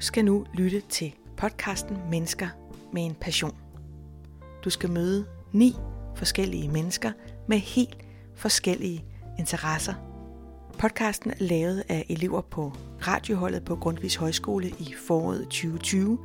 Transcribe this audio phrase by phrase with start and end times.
[0.00, 2.48] skal nu lytte til podcasten Mennesker
[2.92, 3.56] med en passion.
[4.64, 5.74] Du skal møde ni
[6.16, 7.12] forskellige mennesker
[7.48, 7.96] med helt
[8.36, 9.04] forskellige
[9.38, 9.94] interesser.
[10.78, 12.72] Podcasten er lavet af elever på
[13.06, 16.18] radioholdet på Grundtvigs Højskole i foråret 2020.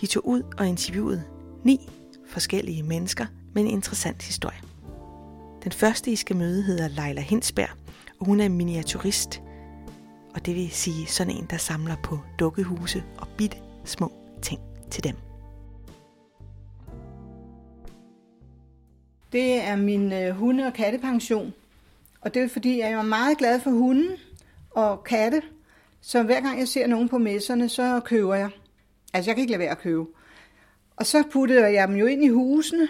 [0.00, 1.24] De tog ud og interviewede
[1.64, 1.88] ni
[2.26, 4.58] forskellige mennesker med en interessant historie.
[5.64, 7.70] Den første, I skal møde, hedder Leila Hinsberg,
[8.20, 9.42] og hun er miniaturist.
[10.34, 15.04] Og det vil sige sådan en, der samler på dukkehuse og bitte små ting til
[15.04, 15.14] dem.
[19.32, 21.54] Det er min øh, hunde- og kattepension.
[22.20, 24.10] Og det er fordi, jeg er meget glad for hunden
[24.70, 25.42] og katte.
[26.00, 28.50] Så hver gang jeg ser nogen på messerne, så køber jeg.
[29.12, 30.06] Altså, jeg kan ikke lade være at købe.
[30.96, 32.88] Og så putter jeg dem jo ind i husene.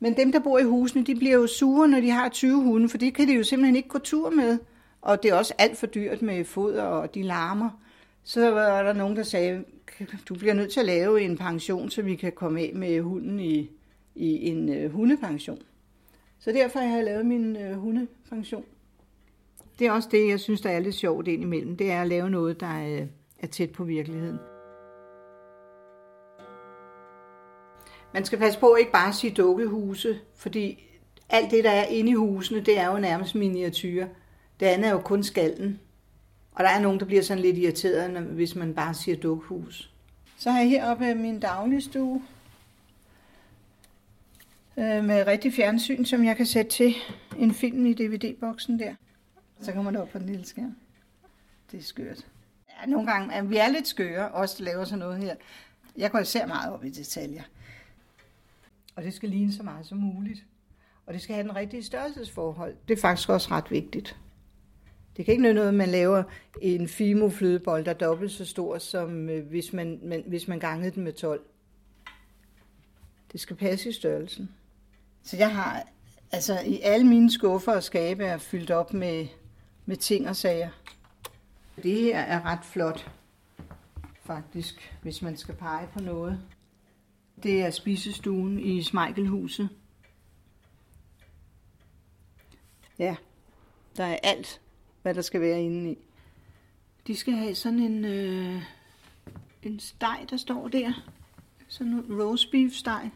[0.00, 2.88] Men dem, der bor i husene, de bliver jo sure, når de har 20 hunde,
[2.88, 4.58] for det kan de jo simpelthen ikke gå tur med.
[5.02, 7.70] Og det er også alt for dyrt med foder, og de larmer.
[8.24, 9.64] Så var der nogen, der sagde,
[10.28, 13.40] du bliver nødt til at lave en pension, så vi kan komme af med hunden
[13.40, 13.70] i,
[14.14, 15.58] i en øh, hundepension.
[16.38, 18.64] Så derfor har jeg lavet min øh, hundepension.
[19.78, 21.76] Det er også det, jeg synes, der er lidt sjovt indimellem.
[21.76, 23.06] Det er at lave noget, der er,
[23.38, 24.38] er tæt på virkeligheden.
[28.14, 30.84] Man skal passe på ikke bare at sige dukkehuse, fordi
[31.28, 34.06] alt det, der er inde i husene, det er jo nærmest miniatyrer.
[34.60, 35.80] Det andet er jo kun skallen.
[36.52, 39.90] Og der er nogen, der bliver sådan lidt irriteret, hvis man bare siger dukhus.
[40.38, 42.22] Så har jeg heroppe min dagligstue
[44.76, 46.94] øh, med rigtig fjernsyn, som jeg kan sætte til
[47.38, 48.94] en film i DVD-boksen der.
[49.60, 50.76] Så kommer det op på den lille skærm.
[51.72, 52.26] Det er skørt.
[52.68, 55.34] Ja, nogle gange, ja, vi er lidt skøre, også der laver sådan noget her.
[55.96, 57.42] Jeg går især meget op i detaljer.
[58.96, 60.44] Og det skal ligne så meget som muligt.
[61.06, 62.76] Og det skal have den rigtige størrelsesforhold.
[62.88, 64.16] Det er faktisk også ret vigtigt.
[65.20, 66.22] Det kan ikke nytte noget, at man laver
[66.62, 70.90] en Fimo-flødebold, der er dobbelt så stor, som øh, hvis man, man, hvis man gangede
[70.90, 71.44] den med 12.
[73.32, 74.50] Det skal passe i størrelsen.
[75.22, 75.82] Så jeg har,
[76.32, 79.26] altså i alle mine skuffer og skabe er fyldt op med,
[79.86, 80.70] med ting og sager.
[81.82, 83.10] Det her er ret flot,
[84.24, 86.40] faktisk, hvis man skal pege på noget.
[87.42, 89.68] Det er spisestuen i Smeikelhuset.
[92.98, 93.16] Ja,
[93.96, 94.60] der er alt,
[95.02, 95.98] hvad der skal være inde i.
[97.06, 98.62] De skal have sådan en, øh,
[99.62, 100.92] en steg, der står der.
[101.68, 103.10] Sådan en roast beef steg.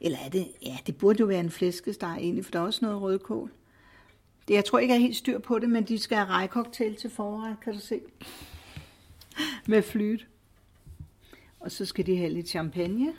[0.00, 2.84] Eller er det, ja, det burde jo være en flæskesteg egentlig, for der er også
[2.84, 3.50] noget rødkål.
[4.48, 6.96] Det, jeg tror ikke, jeg er helt styr på det, men de skal have rejkoktail
[6.96, 8.00] til forret, kan du se.
[9.66, 10.26] Med flyt.
[11.60, 13.12] Og så skal de have lidt champagne.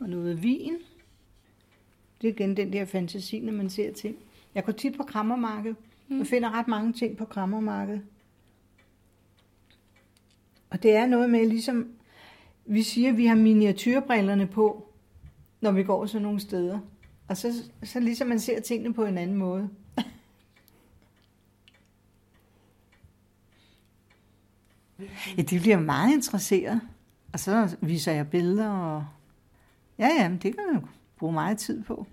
[0.00, 0.76] Og noget vin.
[2.20, 4.16] Det er igen den der fantasi, når man ser ting.
[4.54, 5.76] Jeg går tit på krammermarkedet.
[6.10, 8.02] Jeg finder ret mange ting på krammermarkedet.
[10.70, 11.88] Og det er noget med, ligesom
[12.66, 14.92] vi siger, at vi har miniatyrbrillerne på,
[15.60, 16.78] når vi går sådan nogle steder.
[17.28, 17.52] Og så,
[17.82, 19.68] så ligesom man ser tingene på en anden måde.
[25.36, 26.80] ja, de bliver meget interesseret.
[27.32, 29.06] Og så viser jeg billeder, og
[29.98, 30.88] ja, ja, men det kan man jo
[31.18, 32.06] bruge meget tid på.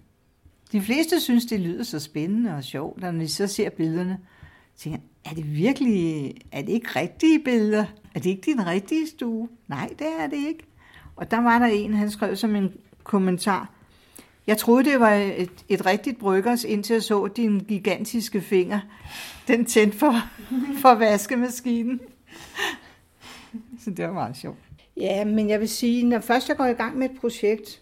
[0.71, 4.19] De fleste synes, det lyder så spændende og sjovt, når de så ser billederne.
[4.77, 7.85] tænker er det virkelig, er det ikke rigtige billeder?
[8.15, 9.49] Er det ikke din rigtige stue?
[9.67, 10.63] Nej, det er det ikke.
[11.15, 13.71] Og der var der en, han skrev som en kommentar.
[14.47, 18.79] Jeg troede, det var et, et rigtigt bryggers, indtil jeg så din gigantiske finger.
[19.47, 20.13] Den tændte for,
[20.81, 21.99] for vaskemaskinen.
[23.83, 24.57] Så det var meget sjovt.
[24.97, 27.81] Ja, men jeg vil sige, når først jeg går i gang med et projekt,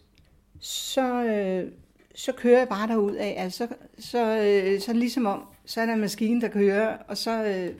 [0.60, 1.72] så, øh,
[2.16, 3.36] så kører jeg bare derud af.
[3.38, 3.68] Altså,
[4.00, 7.76] så, øh, så ligesom om, så er der en maskine, der kører, og så øh,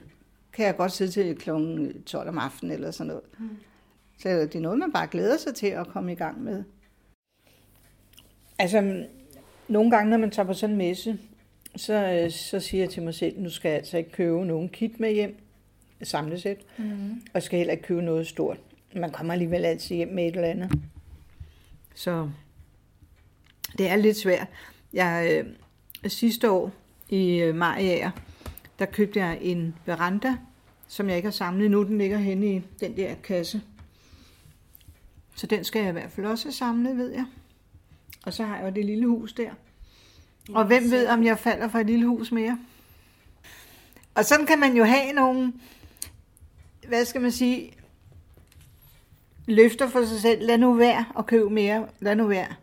[0.52, 1.50] kan jeg godt sidde til kl.
[2.06, 3.22] 12 om aftenen eller sådan noget.
[3.38, 3.48] Mm.
[4.18, 6.64] Så det er noget, man bare glæder sig til at komme i gang med.
[8.58, 9.04] Altså,
[9.68, 11.18] nogle gange, når man tager på sådan en messe,
[11.76, 14.68] så, øh, så siger jeg til mig selv, nu skal jeg altså ikke købe nogen
[14.68, 15.36] kit med hjem,
[16.02, 17.10] samlesæt, mm.
[17.10, 18.60] og jeg skal heller ikke købe noget stort.
[18.96, 20.72] Man kommer alligevel altid hjem med et eller andet.
[21.94, 22.30] Så
[23.78, 24.48] det er lidt svært.
[24.92, 26.72] Jeg, øh, sidste år
[27.08, 28.10] i øh, Mariager,
[28.78, 30.36] der købte jeg en veranda,
[30.88, 31.82] som jeg ikke har samlet nu.
[31.82, 33.62] Den ligger henne i den der kasse.
[35.36, 37.26] Så den skal jeg i hvert fald også have samlet, ved jeg.
[38.26, 39.50] Og så har jeg jo det lille hus der.
[40.48, 42.58] Og hvem ved, om jeg falder fra et lille hus mere?
[44.14, 45.52] Og sådan kan man jo have nogle,
[46.88, 47.72] hvad skal man sige,
[49.46, 50.46] løfter for sig selv.
[50.46, 51.88] Lad nu være og købe mere.
[52.00, 52.54] Lad nu være.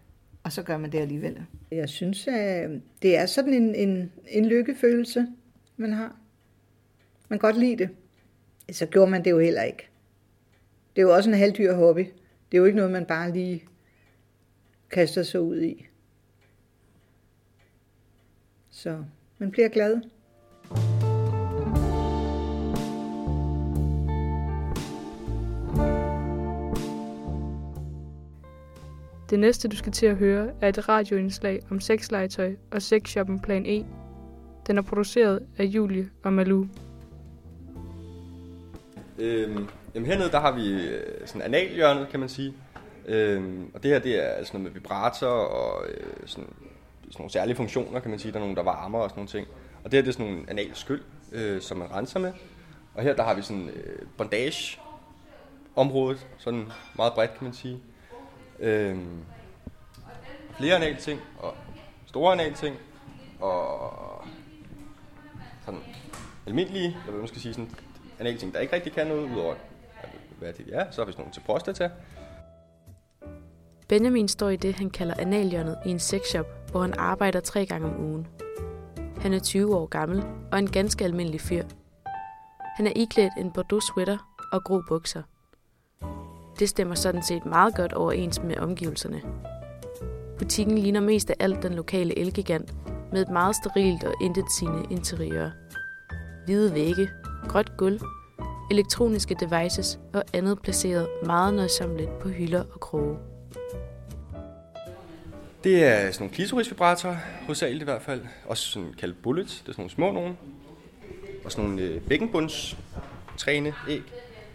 [0.43, 1.45] Og så gør man det alligevel.
[1.71, 2.69] Jeg synes, at
[3.01, 5.27] det er sådan en, en, en lykkefølelse,
[5.77, 6.15] man har.
[7.29, 7.89] Man kan godt lide det.
[8.71, 9.87] Så gjorde man det jo heller ikke.
[10.95, 12.05] Det er jo også en halvdyr hobby.
[12.51, 13.63] Det er jo ikke noget, man bare lige
[14.89, 15.87] kaster sig ud i.
[18.69, 19.03] Så
[19.37, 20.01] man bliver glad.
[29.31, 33.65] Det næste, du skal til at høre, er et radioindslag om sexlegetøj og sexshoppen Plan
[33.65, 33.85] E.
[34.67, 36.67] Den er produceret af Julie og Malou.
[39.19, 42.53] Øhm, jamen hernede, der har vi øh, sådan analhjørnet, kan man sige.
[43.05, 47.31] Øhm, og det her, det er sådan noget med vibrator og øh, sådan, sådan nogle
[47.31, 48.31] særlige funktioner, kan man sige.
[48.31, 49.47] Der er nogle, der varmer og sådan nogle ting.
[49.83, 51.01] Og det her, det er sådan nogle analskyld,
[51.31, 52.33] øh, som man renser med.
[52.93, 54.79] Og her, der har vi sådan øh, bondage
[55.75, 57.79] området, sådan meget bredt, kan man sige.
[58.61, 59.23] Øhm,
[60.57, 61.55] flere anal ting, og
[62.05, 62.75] store anal ting,
[63.39, 64.23] og
[65.65, 65.79] sådan
[66.47, 67.69] almindelige, eller hvad man skal sige, sådan
[68.19, 69.55] anal ting, der ikke rigtig kan noget, udover
[70.39, 70.91] hvad det er.
[70.91, 71.89] Så har vi sådan nogle til prostata.
[73.87, 77.87] Benjamin står i det, han kalder analhjørnet i en sexshop, hvor han arbejder tre gange
[77.87, 78.27] om ugen.
[79.17, 81.63] Han er 20 år gammel og en ganske almindelig fyr.
[82.75, 84.17] Han er iklædt en bordeaux sweater
[84.51, 85.23] og grå bukser.
[86.61, 89.21] Det stemmer sådan set meget godt overens med omgivelserne.
[90.37, 92.73] Butikken ligner mest af alt den lokale elgigant,
[93.11, 95.49] med et meget sterilt og intetsigende interiør.
[96.45, 97.09] Hvide vægge,
[97.47, 98.01] gråt gulv,
[98.71, 103.17] elektroniske devices og andet placeret meget nøjsomligt på hylder og kroge.
[105.63, 108.21] Det er sådan nogle klitorisvibratorer, hovedsageligt i hvert fald.
[108.45, 110.37] Også sådan kaldt bullets, det er sådan nogle små nogen.
[111.45, 112.77] Og sådan nogle øh, bækkenbunds
[113.37, 114.01] træne æg.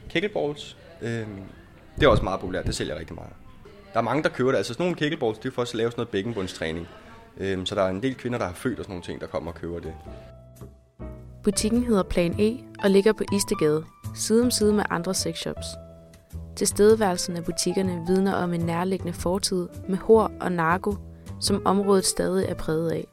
[0.08, 0.76] Kegelballs.
[1.02, 1.42] Øhm,
[1.96, 3.32] det er også meget populært, det sælger rigtig meget.
[3.92, 4.56] Der er mange, der køber det.
[4.56, 6.88] Altså sådan nogle kegelballs, det er for at lave sådan noget bækkenbundstræning.
[7.36, 9.26] Øhm, så der er en del kvinder, der har født og sådan nogle ting, der
[9.26, 9.94] kommer og køber det.
[11.42, 13.84] Butikken hedder Plan E og ligger på Istegade,
[14.14, 15.66] side om side med andre sexshops.
[16.56, 20.94] Tilstedeværelsen af butikkerne vidner om en nærliggende fortid med hår og narko,
[21.40, 23.06] som området stadig er præget af.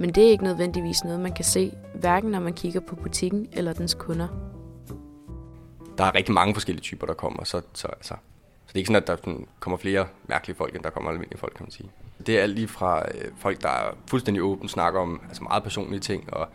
[0.00, 3.46] Men det er ikke nødvendigvis noget, man kan se, hverken når man kigger på butikken
[3.52, 4.28] eller dens kunder.
[5.98, 8.14] Der er rigtig mange forskellige typer, der kommer, så, så, altså,
[8.66, 11.10] så det er ikke sådan, at der sådan, kommer flere mærkelige folk, end der kommer
[11.10, 11.90] almindelige folk, kan man sige.
[12.26, 15.62] Det er alt lige fra øh, folk, der er fuldstændig åbent, snakker om altså meget
[15.62, 16.48] personlige ting, og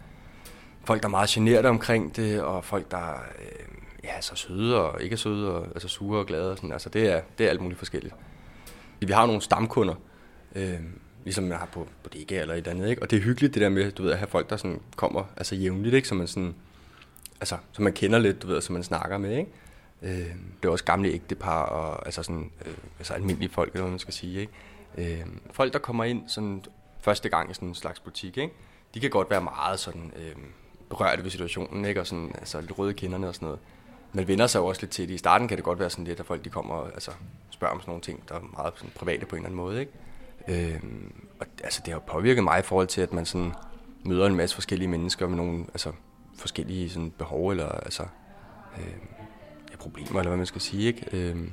[0.85, 3.65] folk, der er meget generet omkring det, og folk, der øh,
[4.03, 6.51] ja, så søde og ikke søde, og, altså sure og glade.
[6.51, 6.71] Og sådan.
[6.71, 8.15] Altså, det, er, det er alt muligt forskelligt.
[8.99, 9.95] Vi har nogle stamkunder,
[10.55, 10.79] øh,
[11.23, 13.01] ligesom man har på bodega eller et andet, ikke?
[13.01, 15.23] Og det er hyggeligt det der med, du ved, at have folk, der sådan kommer
[15.37, 16.07] altså jævnligt, ikke?
[16.07, 16.55] Så man sådan,
[17.41, 19.51] altså, som man kender lidt, du ved, som man snakker med, ikke?
[20.01, 23.91] Øh, det er også gamle ægtepar, og altså sådan, øh, altså almindelige folk, eller hvad
[23.91, 24.53] man skal sige, ikke?
[24.97, 26.65] Øh, folk, der kommer ind sådan
[26.99, 28.53] første gang i sådan en slags butik, ikke?
[28.93, 30.35] De kan godt være meget sådan øh,
[30.89, 31.99] berørte ved situationen, ikke?
[31.99, 33.59] Og sådan, altså lidt røde kinderne og sådan noget
[34.13, 35.13] man vender sig jo også lidt til det.
[35.13, 37.11] I starten kan det godt være sådan lidt, at folk de kommer og altså,
[37.49, 39.79] spørger om sådan nogle ting, der er meget sådan, private på en eller anden måde.
[39.79, 40.73] Ikke?
[40.73, 40.81] Øh,
[41.39, 43.53] og altså, det har påvirket mig i forhold til, at man sådan,
[44.05, 45.91] møder en masse forskellige mennesker med nogle altså,
[46.41, 48.03] forskellige sådan, behov eller altså,
[48.77, 48.93] øh,
[49.71, 50.87] ja, problemer, eller hvad man skal sige.
[50.87, 51.05] Ikke?
[51.13, 51.47] Øh,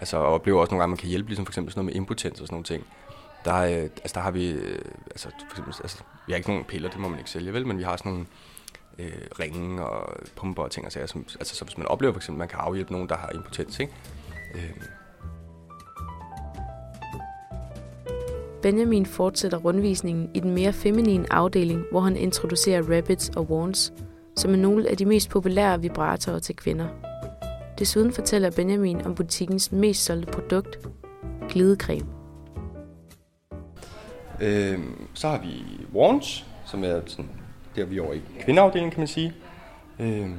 [0.00, 1.94] altså, og oplever også nogle gange, at man kan hjælpe, ligesom for eksempel sådan noget
[1.94, 2.84] med impotens og sådan nogle ting.
[3.44, 6.64] Der, øh, altså, der har vi, øh, altså, for eksempel, altså, vi har ikke nogen
[6.64, 8.26] piller, det må man ikke sælge, vel, men vi har sådan nogle
[8.98, 11.06] øh, ringe og pumper og ting og sager.
[11.06, 13.30] Som, altså, så hvis man oplever for eksempel, at man kan afhjælpe nogen, der har
[13.34, 13.92] impotens, ikke?
[14.54, 14.70] Øh.
[18.62, 23.92] Benjamin fortsætter rundvisningen i den mere feminine afdeling, hvor han introducerer rabbits og warns,
[24.36, 26.88] som er nogle af de mest populære vibratorer til kvinder.
[27.78, 30.78] Desuden fortæller Benjamin om butikkens mest solgte produkt,
[31.48, 32.06] glidecreme.
[34.40, 34.78] Øh,
[35.14, 37.30] så har vi Warns, som er sådan
[37.76, 39.32] der er vi over i kvindeafdelingen, kan man sige.
[40.00, 40.30] Øh,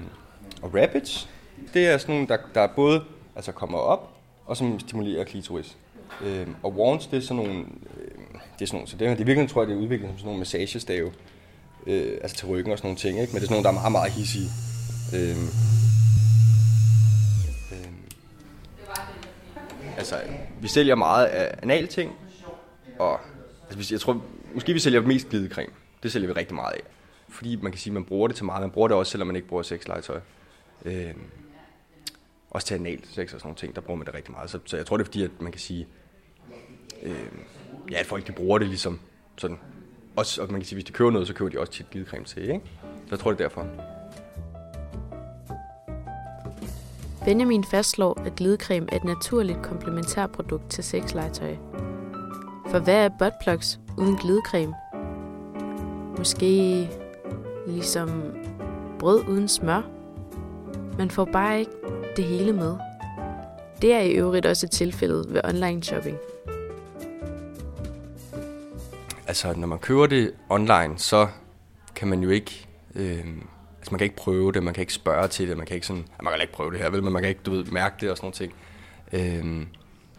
[0.62, 1.30] og rabbits,
[1.74, 3.04] det er sådan nogle, der, der både
[3.36, 4.10] altså kommer op,
[4.46, 5.78] og som stimulerer klitoris.
[6.26, 8.12] Øh, og Warns, det er sådan nogle, øh,
[8.60, 10.18] det er sådan nogle, så det, er, det virkelig tror jeg, det er udviklet som
[10.18, 11.12] sådan nogle massagestave,
[11.88, 13.34] øh, altså til ryggen og sådan nogle ting, ikke?
[13.34, 14.50] men det er sådan nogle, der er meget, meget hissige.
[15.16, 15.48] Øhm,
[17.72, 17.96] øhm,
[19.98, 20.16] altså,
[20.62, 22.12] vi sælger meget af analting,
[23.00, 23.20] og
[23.70, 24.22] altså, jeg tror,
[24.54, 25.72] måske vi sælger mest glidecreme.
[26.04, 26.82] Det sælger vi rigtig meget af
[27.34, 28.62] fordi man kan sige, at man bruger det til meget.
[28.62, 30.20] Man bruger det også, selvom man ikke bruger sexlegetøj.
[30.86, 31.14] Øh,
[32.50, 34.50] også til anal sex og sådan nogle ting, der bruger man det rigtig meget.
[34.50, 35.88] Så, så jeg tror, det er fordi, at man kan sige,
[37.02, 37.26] øh,
[37.92, 39.00] ja, at folk de bruger det ligesom
[39.38, 39.60] sådan.
[40.16, 42.26] Også, og man kan sige, hvis de køber noget, så køber de også tit glidecreme
[42.26, 42.62] til, ikke?
[42.84, 43.68] Så jeg tror, det er derfor.
[47.26, 51.56] Benjamin fastslår, at glidecreme er et naturligt komplementærprodukt til sexlegetøj.
[52.70, 54.74] For hvad er buttplugs uden glidecreme?
[56.18, 56.90] Måske
[57.68, 58.24] ligesom
[59.00, 59.82] brød uden smør.
[60.98, 61.72] Man får bare ikke
[62.16, 62.76] det hele med.
[63.82, 66.18] Det er i øvrigt også tilfældet ved online shopping.
[69.28, 71.28] Altså, når man køber det online, så
[71.96, 72.68] kan man jo ikke...
[72.96, 73.26] Øh,
[73.78, 75.88] altså, man kan ikke prøve det, man kan ikke spørge til det, man kan ikke
[75.88, 76.06] sådan...
[76.24, 78.12] Man kan ikke prøve det her, vel, men man kan ikke, du ved, mærke det
[78.12, 78.54] og sådan noget ting.
[79.14, 79.66] Øh,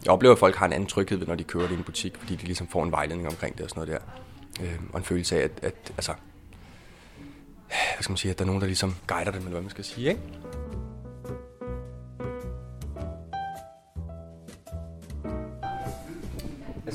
[0.05, 2.17] jeg oplever, at folk har en anden tryghed, når de kører det i en butik,
[2.17, 4.01] fordi de ligesom får en vejledning omkring det og sådan noget
[4.59, 4.65] der.
[4.65, 6.13] Øh, og en følelse af, at, at altså,
[7.67, 9.69] hvad skal man sige, at der er nogen, der ligesom guider dem, eller hvad man
[9.69, 10.21] skal sige, ikke?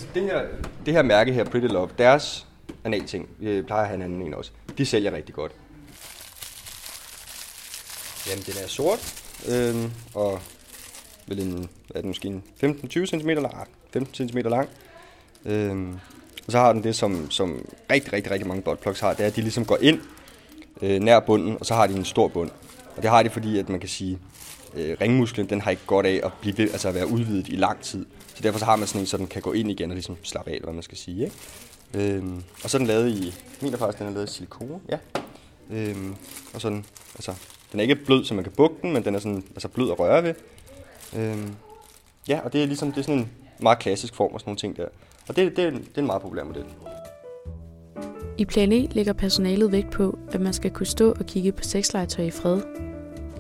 [0.01, 0.43] Altså det her,
[0.87, 2.47] det her mærke her, Pretty Love, deres
[2.85, 5.53] analting, vi plejer at have en anden en også, de sælger rigtig godt.
[8.29, 10.41] Jamen, den er sort, øh, og
[11.27, 14.69] vel en, hvad er den måske 15-20 cm lang, ah, 15 cm lang.
[15.45, 15.89] Øh,
[16.47, 19.27] og så har den det, som, som rigtig, rigtig, rigtig mange buttplugs har, det er,
[19.27, 20.01] at de ligesom går ind
[20.83, 22.51] øh, nær bunden, og så har de en stor bund.
[22.97, 24.19] Og det har de, fordi at man kan sige,
[24.75, 27.57] øh, ringmusklen, den har ikke godt af at, blive ved, altså at være udvidet i
[27.57, 28.07] lang tid.
[28.35, 30.17] Så derfor så har man sådan en, så den kan gå ind igen og ligesom
[30.23, 31.25] slappe af, hvad man skal sige.
[31.25, 32.17] Ikke?
[32.17, 34.99] Øhm, og så er den lavet i, min faktisk, den er lavet i silikone, ja.
[35.71, 36.15] Øhm,
[36.55, 36.85] og sådan,
[37.15, 37.35] altså,
[37.73, 39.91] den er ikke blød, så man kan bukke den, men den er sådan, altså blød
[39.91, 40.35] at røre ved.
[41.17, 41.55] Øhm,
[42.29, 44.59] ja, og det er ligesom det er sådan en meget klassisk form og sådan nogle
[44.59, 44.87] ting der.
[45.29, 46.65] Og det, det, det er en meget populær model.
[48.39, 51.63] I plan E lægger personalet vægt på, at man skal kunne stå og kigge på
[51.63, 52.90] sexlegetøj i fred.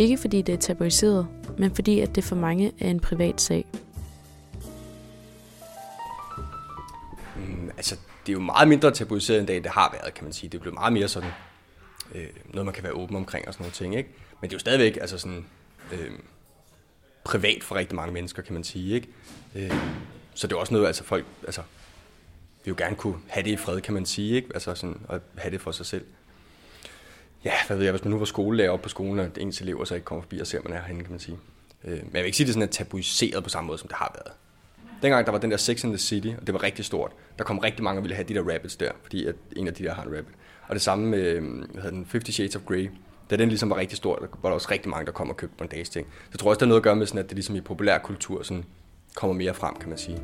[0.00, 1.28] Ikke fordi det er tabuiseret,
[1.58, 3.66] men fordi at det for mange er en privat sag.
[7.36, 10.32] Mm, altså, det er jo meget mindre tabuiseret, end det, det har været, kan man
[10.32, 10.50] sige.
[10.50, 11.30] Det bliver meget mere sådan,
[12.14, 14.08] øh, noget man kan være åben omkring og sådan noget ting, ikke?
[14.40, 15.44] Men det er jo stadigvæk, altså sådan,
[15.92, 16.10] øh,
[17.24, 18.94] privat for rigtig mange mennesker, kan man sige.
[18.94, 19.08] Ikke?
[19.54, 19.74] Øh,
[20.34, 21.62] så det er også noget, altså folk altså,
[22.64, 24.36] vil jo gerne kunne have det i fred, kan man sige.
[24.36, 24.48] Ikke?
[24.54, 26.04] Altså sådan, at have det for sig selv.
[27.44, 29.84] Ja, hvad ved jeg, hvis man nu var skolelærer op på skolen, og ens elever
[29.84, 31.38] så ikke kommer forbi og ser, man er herinde, kan man sige.
[31.84, 33.88] Øh, men jeg vil ikke sige, at det sådan er tabuiseret på samme måde, som
[33.88, 34.36] det har været.
[35.02, 37.44] Dengang der var den der Sex in the City, og det var rigtig stort, der
[37.44, 39.84] kom rigtig mange, og ville have de der rabbits der, fordi at en af de
[39.84, 40.34] der har en rabbit.
[40.68, 42.90] Og det samme med, øh, hvad hedder den, Fifty Shades of Grey,
[43.30, 45.36] da den ligesom var rigtig stor, der var der også rigtig mange, der kom og
[45.36, 46.06] købte på en dags ting.
[46.06, 47.60] Så jeg tror også, det har noget at gøre med, sådan, at det ligesom i
[47.60, 48.64] populær kultur sådan,
[49.14, 50.18] kommer mere frem, kan man sige.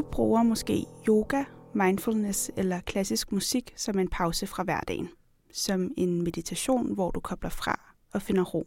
[0.00, 5.08] Du bruger måske yoga, mindfulness eller klassisk musik som en pause fra hverdagen
[5.52, 8.66] som en meditation, hvor du kobler fra og finder ro.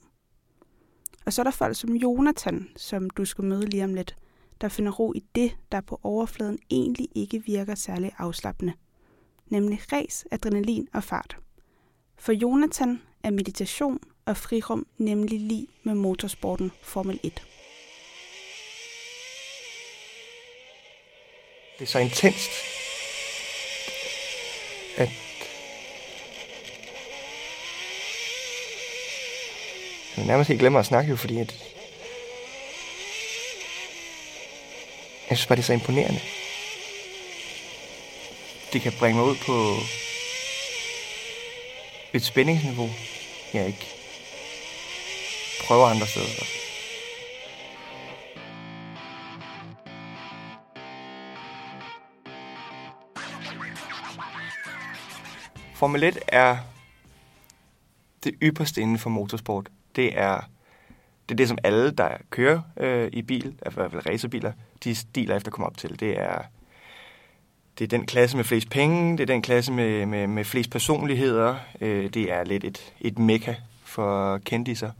[1.25, 4.15] Og så er der folk som Jonathan, som du skal møde lige om lidt,
[4.61, 8.73] der finder ro i det, der på overfladen egentlig ikke virker særlig afslappende,
[9.47, 11.37] nemlig res, adrenalin og fart.
[12.17, 17.52] For Jonathan er meditation og frirum nemlig lige med motorsporten Formel 1.
[21.79, 22.51] Det er så intenst,
[24.97, 25.09] at
[30.17, 31.55] Jeg nærmest helt glemmer at snakke jo, fordi at
[35.29, 36.21] jeg synes bare, det er så imponerende.
[38.73, 39.77] Det kan bringe mig ud på
[42.13, 42.89] et spændingsniveau,
[43.53, 43.87] jeg ikke
[45.59, 46.62] prøver andre steder.
[55.83, 56.57] Formel 1 er
[58.23, 60.41] det ypperste inden for motorsport det er
[61.29, 64.51] det, er det som alle, der kører øh, i bil, i hvert fald racerbiler,
[64.83, 65.99] de stiler efter at komme op til.
[65.99, 66.41] Det er,
[67.79, 70.71] det er den klasse med flest penge, det er den klasse med, med, med flest
[70.71, 71.55] personligheder.
[71.81, 74.91] Øh, det er lidt et, et mekka for kendiser.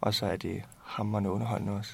[0.00, 1.92] Og så er det hammerende underholdende også.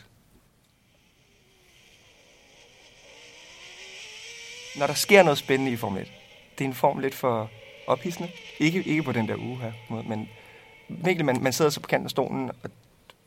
[4.76, 6.12] Når der sker noget spændende i Formel 1,
[6.59, 7.50] det er en form lidt for
[7.86, 8.30] ophidsende.
[8.58, 9.72] Ikke, ikke på den der uge her,
[10.08, 10.28] men
[10.88, 12.70] virkelig, man, man sidder så på kanten af stolen og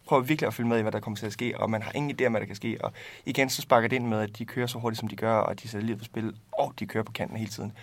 [0.05, 1.91] prøver virkelig at følge med i, hvad der kommer til at ske, og man har
[1.95, 2.77] ingen idé om, hvad der kan ske.
[2.83, 2.93] Og
[3.25, 5.61] igen, så sparker det ind med, at de kører så hurtigt, som de gør, og
[5.61, 7.73] de sætter livet på spil, og de kører på kanten hele tiden.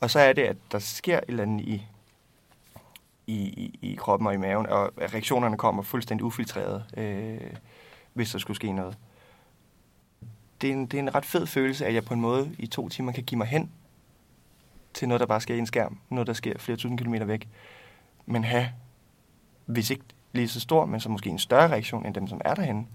[0.00, 1.86] Og så er det, at der sker et eller andet i,
[3.26, 7.50] i, i, i kroppen og i maven, og reaktionerne kommer fuldstændig ufiltreret, øh,
[8.12, 8.96] hvis der skulle ske noget.
[10.60, 12.66] Det er, en, det er en ret fed følelse, at jeg på en måde i
[12.66, 13.70] to timer kan give mig hen
[14.94, 15.98] til noget, der bare sker i en skærm.
[16.08, 17.48] Noget, der sker flere tusind kilometer væk.
[18.26, 18.72] Men have
[19.66, 22.54] hvis ikke lige så stor, men så måske en større reaktion end dem, som er
[22.54, 22.88] derhen.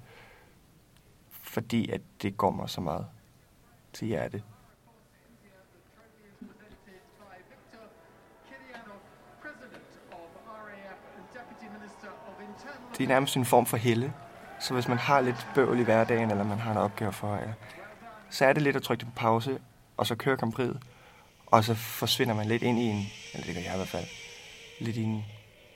[1.30, 3.08] Fordi at det går mig så meget
[3.94, 4.44] til hjertet.
[12.98, 14.14] Det er nærmest en form for helle,
[14.60, 17.54] Så hvis man har lidt bøvl i hverdagen, eller man har en opgave for jer,
[18.30, 19.60] så er det lidt at trykke på pause,
[19.98, 20.82] og så køre kompriet,
[21.56, 24.06] og så forsvinder man lidt ind i en, eller det gør jeg i hvert fald,
[24.80, 25.26] lidt i en,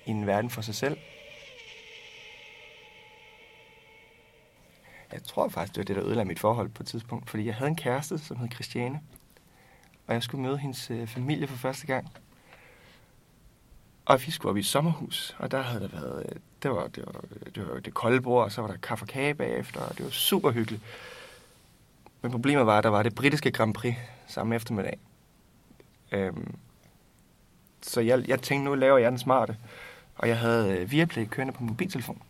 [0.06, 0.98] i en verden for sig selv.
[5.12, 7.56] Jeg tror faktisk, det var det, der ødelagde mit forhold på et tidspunkt, fordi jeg
[7.56, 9.02] havde en kæreste, som hed Christiane,
[10.08, 12.08] og jeg skulle møde hendes øh, familie for første gang.
[14.06, 16.88] Og vi skulle op i et sommerhus, og der havde der været, øh, det var
[16.88, 19.34] det, var, øh, det, var det kolde bord, og så var der kaffe og kage
[19.34, 20.84] bagefter, og det var super hyggeligt.
[22.22, 23.96] Men problemet var, at der var det britiske Grand Prix
[24.28, 25.00] samme eftermiddag.
[26.12, 26.56] Øhm,
[27.82, 29.58] så jeg, jeg tænkte, nu laver jeg den smarte.
[30.16, 32.22] Og jeg havde øh, Viaplay kørende på mobiltelefon.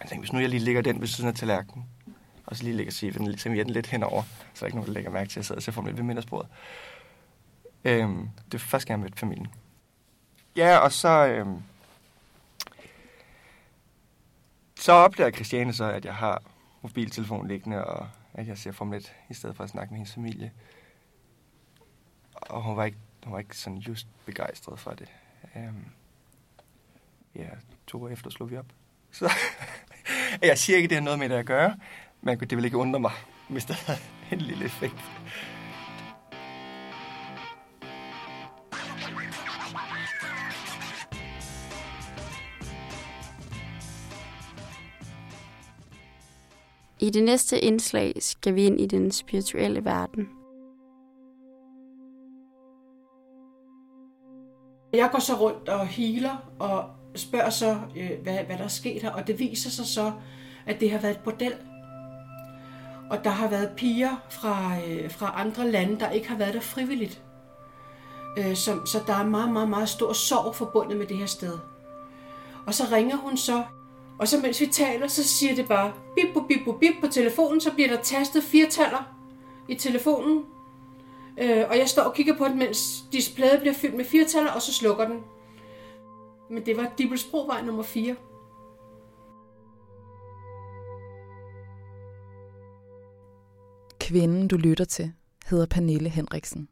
[0.00, 1.86] Jeg tænkte, hvis nu jeg lige ligger den ved siden af tallerkenen,
[2.46, 4.94] og så lige lægger Sifen, så den lidt henover, så er der ikke nogen, der
[4.94, 6.48] lægger mærke til, at jeg sidder og ser Formel ved middagsbordet.
[7.84, 9.48] Øhm, det var første gang, jeg mødte familien.
[10.56, 11.26] Ja, og så...
[11.26, 11.62] Øhm,
[14.78, 16.42] så opdager Christiane så, at jeg har
[16.82, 20.14] mobiltelefon liggende, og at jeg ser Formel 1, i stedet for at snakke med hendes
[20.14, 20.52] familie.
[22.42, 25.08] Og hun var ikke, hun var ikke sådan just begejstret for det.
[25.54, 25.86] Um,
[27.34, 27.48] ja,
[27.86, 28.66] to år efter slog vi op.
[29.10, 29.32] Så
[30.42, 31.76] jeg siger ikke, det har noget med det at gøre,
[32.20, 33.12] men det vil ikke undre mig,
[33.48, 34.00] hvis der havde
[34.32, 34.94] en lille effekt.
[47.00, 50.28] I det næste indslag skal vi ind i den spirituelle verden.
[54.96, 56.84] Jeg går så rundt og healer og
[57.14, 60.12] spørger så, øh, hvad, hvad der er sket her, og det viser sig så,
[60.66, 61.52] at det har været et bordel.
[63.10, 66.60] Og der har været piger fra, øh, fra andre lande, der ikke har været der
[66.60, 67.22] frivilligt.
[68.38, 71.58] Øh, som, så der er meget, meget, meget stor sorg forbundet med det her sted.
[72.66, 73.62] Og så ringer hun så,
[74.18, 77.60] og så mens vi taler, så siger det bare bip, bip, bip, bip på telefonen,
[77.60, 79.14] så bliver der tastet fire taller
[79.68, 80.44] i telefonen.
[81.40, 84.62] Øh, og jeg står og kigger på den, mens displayet bliver fyldt med firetaller, og
[84.62, 85.20] så slukker den.
[86.50, 88.16] Men det var Dibelsbrovej nummer 4.
[94.00, 95.12] Kvinden, du lytter til,
[95.46, 96.68] hedder Pernille Henriksen.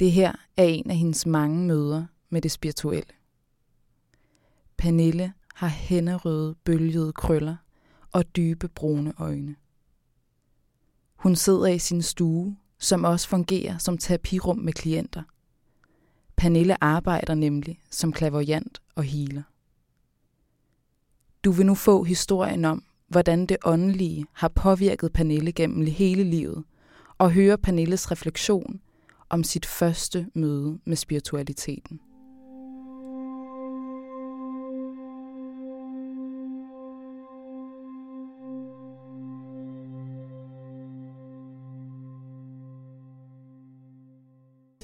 [0.00, 3.12] Det her er en af hendes mange møder med det spirituelle.
[4.76, 7.56] Pernille har hænderøde, bølgede krøller
[8.12, 9.56] og dybe brune øjne.
[11.16, 15.22] Hun sidder i sin stue, som også fungerer som terapirum med klienter.
[16.36, 19.42] Pernille arbejder nemlig som klavoyant og healer.
[21.44, 26.64] Du vil nu få historien om, hvordan det åndelige har påvirket Pernille gennem hele livet,
[27.18, 28.80] og høre Pernilles refleksion
[29.30, 32.00] om sit første møde med spiritualiteten.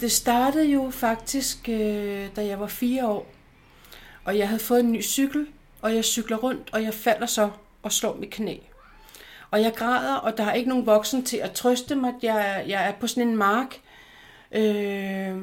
[0.01, 3.27] Det startede jo faktisk, øh, da jeg var fire år,
[4.25, 5.47] og jeg havde fået en ny cykel,
[5.83, 7.51] og jeg cykler rundt, og jeg falder så
[7.83, 8.57] og slår mit knæ.
[9.51, 12.15] Og jeg græder, og der er ikke nogen voksen til at trøste mig.
[12.23, 13.81] Jeg, jeg er på sådan en mark.
[14.53, 15.43] Øh,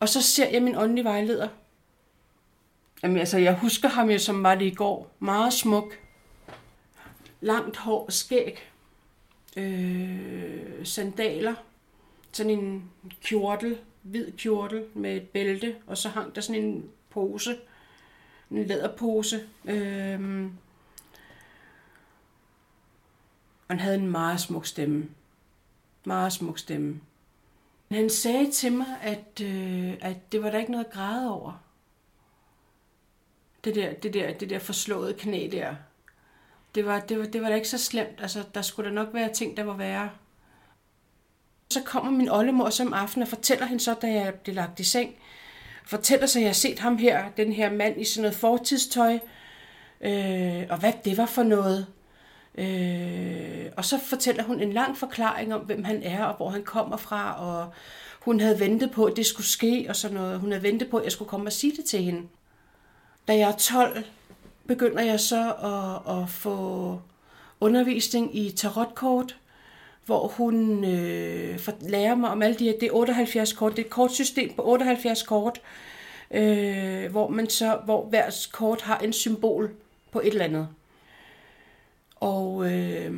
[0.00, 1.48] og så ser jeg min åndelige vejleder.
[3.02, 5.10] Jamen altså, jeg husker ham jo som var det i går.
[5.18, 5.98] Meget smuk.
[7.40, 8.70] Langt hår, skæg.
[9.56, 11.54] Øh, sandaler.
[12.36, 12.90] Sådan en
[13.22, 15.76] kjortel, hvid kjortel med et bælte.
[15.86, 17.58] Og så hang der sådan en pose.
[18.50, 19.48] En læderpose.
[19.64, 20.46] Øhm,
[23.68, 25.08] og han havde en meget smuk stemme.
[26.04, 27.00] Meget smuk stemme.
[27.90, 31.62] Han sagde til mig, at, øh, at det var der ikke noget at græde over.
[33.64, 35.74] Det der, det der, det der forslåede knæ der.
[36.74, 38.20] Det var, det, var, det var da ikke så slemt.
[38.20, 40.10] Altså, der skulle da nok være ting, der var værre.
[41.70, 44.84] Så kommer min oldemor som aften og fortæller hende så, da jeg blev lagt i
[44.84, 45.14] seng,
[45.86, 49.18] fortæller så, at jeg har set ham her, den her mand i sådan noget fortidstøj,
[50.00, 51.86] øh, og hvad det var for noget.
[52.58, 56.64] Øh, og så fortæller hun en lang forklaring om, hvem han er, og hvor han
[56.64, 57.72] kommer fra, og
[58.20, 60.40] hun havde ventet på, at det skulle ske, og sådan noget.
[60.40, 62.28] Hun havde ventet på, at jeg skulle komme og sige det til hende.
[63.28, 64.04] Da jeg er 12,
[64.68, 67.00] begynder jeg så at, at få
[67.60, 69.36] undervisning i tarotkort,
[70.06, 73.84] hvor hun øh, lærer mig om alle de her, det er 78 kort, det er
[73.84, 75.60] et kortsystem på 78 kort,
[76.30, 79.70] øh, hvor man så, hvor hver kort har en symbol
[80.12, 80.68] på et eller andet.
[82.16, 83.12] Og, øh,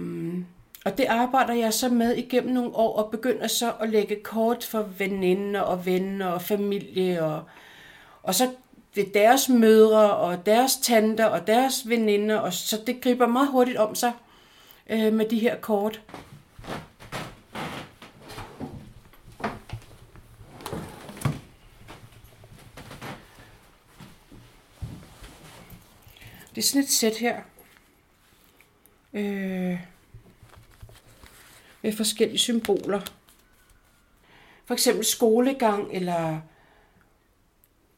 [0.85, 4.65] og det arbejder jeg så med igennem nogle år, og begynder så at lægge kort
[4.65, 7.25] for veninder og venner og familie.
[7.25, 7.43] Og,
[8.23, 8.51] og så
[8.95, 13.77] ved deres mødre og deres tanter og deres veninder, og så det griber meget hurtigt
[13.77, 14.13] om sig
[14.91, 16.01] øh, med de her kort.
[26.55, 27.41] Det er sådan et sæt her.
[29.15, 29.79] Øh,
[31.83, 33.01] med forskellige symboler.
[34.65, 36.41] For eksempel skolegang, eller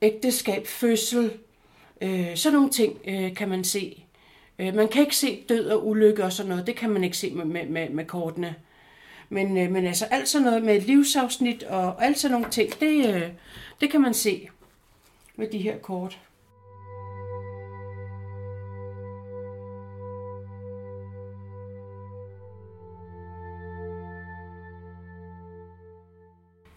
[0.03, 1.39] ægteskab, fødsel,
[2.01, 4.05] øh, sådan nogle ting øh, kan man se.
[4.59, 7.17] Øh, man kan ikke se død og ulykke og sådan noget, det kan man ikke
[7.17, 8.55] se med, med, med, med kortene.
[9.29, 13.15] Men, øh, men altså alt sådan noget med livsafsnit og alt sådan nogle ting, det,
[13.15, 13.31] øh,
[13.81, 14.49] det kan man se
[15.37, 16.19] med de her kort.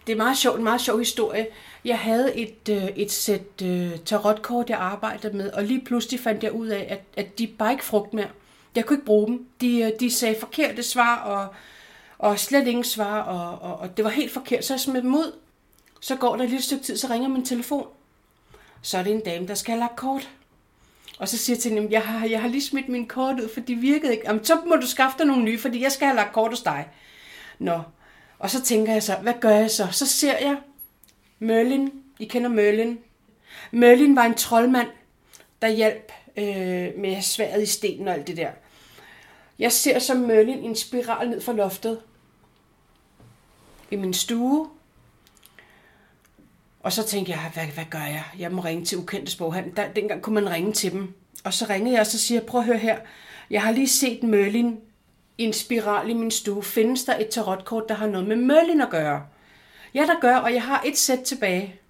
[0.06, 1.46] Det er meget sjovt, en meget sjov historie.
[1.84, 6.42] Jeg havde et, øh, et sæt øh, tarotkort, jeg arbejdede med, og lige pludselig fandt
[6.42, 8.28] jeg ud af, at, at de bare ikke frugt mere.
[8.74, 9.46] Jeg kunne ikke bruge dem.
[9.60, 11.54] De, øh, de sagde forkerte svar, og,
[12.18, 14.64] og slet ingen svar, og, og, og det var helt forkert.
[14.64, 15.32] Så jeg smed dem ud.
[16.00, 17.86] Så går der et lille stykke tid, så ringer min telefon.
[18.82, 20.28] Så er det en dame, der skal have lagt kort.
[21.18, 23.48] Og så siger jeg til hende, jeg har, jeg har lige smidt min kort ud,
[23.54, 24.24] for de virkede ikke.
[24.26, 26.62] Jamen, så må du skaffe dig nogle nye, fordi jeg skal have lagt kort hos
[26.62, 26.88] dig.
[27.58, 27.80] Nå,
[28.38, 29.88] og så tænker jeg så, hvad gør jeg så?
[29.90, 30.56] Så ser jeg
[31.38, 31.92] Merlin.
[32.18, 32.98] I kender Merlin.
[33.70, 34.88] Merlin var en troldmand,
[35.62, 38.50] der hjalp øh, med sværet i stenen og alt det der.
[39.58, 42.00] Jeg ser som Merlin en spiral ned fra loftet
[43.90, 44.68] i min stue.
[46.80, 48.24] Og så tænker jeg, hvad, hvad gør jeg?
[48.38, 49.76] Jeg må ringe til ukendte sproghandel.
[49.76, 51.14] Der, dengang kunne man ringe til dem.
[51.44, 52.98] Og så ringede jeg og så siger, jeg, prøv at høre her.
[53.50, 54.80] Jeg har lige set Merlin
[55.38, 56.62] en spiral i min stue.
[56.62, 59.26] Findes der et tarotkort, der har noget med Merlin at gøre?
[59.94, 61.80] Ja, der gør, og jeg har et sæt tilbage.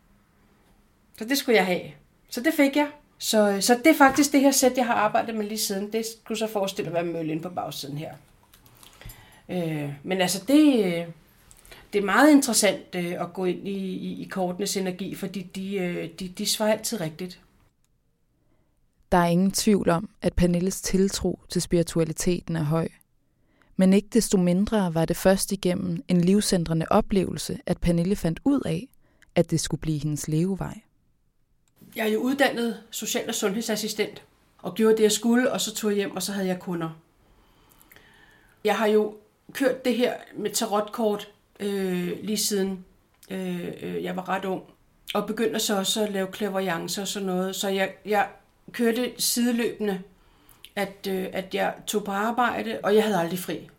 [1.19, 1.83] Så det skulle jeg have.
[2.31, 2.89] Så det fik jeg.
[3.19, 5.93] Så, så det er faktisk det her sæt, jeg har arbejdet med lige siden.
[5.93, 8.15] Det skulle så forestille at være Merlin på bagsiden her.
[9.49, 11.07] Øh, men altså, det, øh,
[11.93, 15.77] det er meget interessant øh, at gå ind i, i, i kortenes energi, fordi de,
[15.77, 17.41] øh, de, de svarer altid rigtigt.
[19.13, 22.89] Der er ingen tvivl om, at Pernilles tiltro til spiritualiteten er høj–
[23.77, 28.61] men ikke desto mindre var det først igennem en livsændrende oplevelse, at Pernille fandt ud
[28.67, 28.89] af,
[29.35, 30.81] at det skulle blive hendes levevej.
[31.97, 34.23] Jeg er jo uddannet social- og sundhedsassistent,
[34.59, 36.91] og gjorde det, jeg skulle, og så tog jeg hjem, og så havde jeg kunder.
[38.65, 39.15] Jeg har jo
[39.53, 41.29] kørt det her med tarotkort
[41.61, 42.85] øh, lige siden
[43.31, 44.63] øh, øh jeg var ret ung,
[45.15, 47.57] og begyndte så også at lave clairvoyance og sådan noget.
[47.57, 48.29] Så jeg, jeg
[48.73, 50.03] kørte sideløbende
[50.77, 53.71] at, øh, at jeg tog på arbejde, og jeg havde aldrig fri.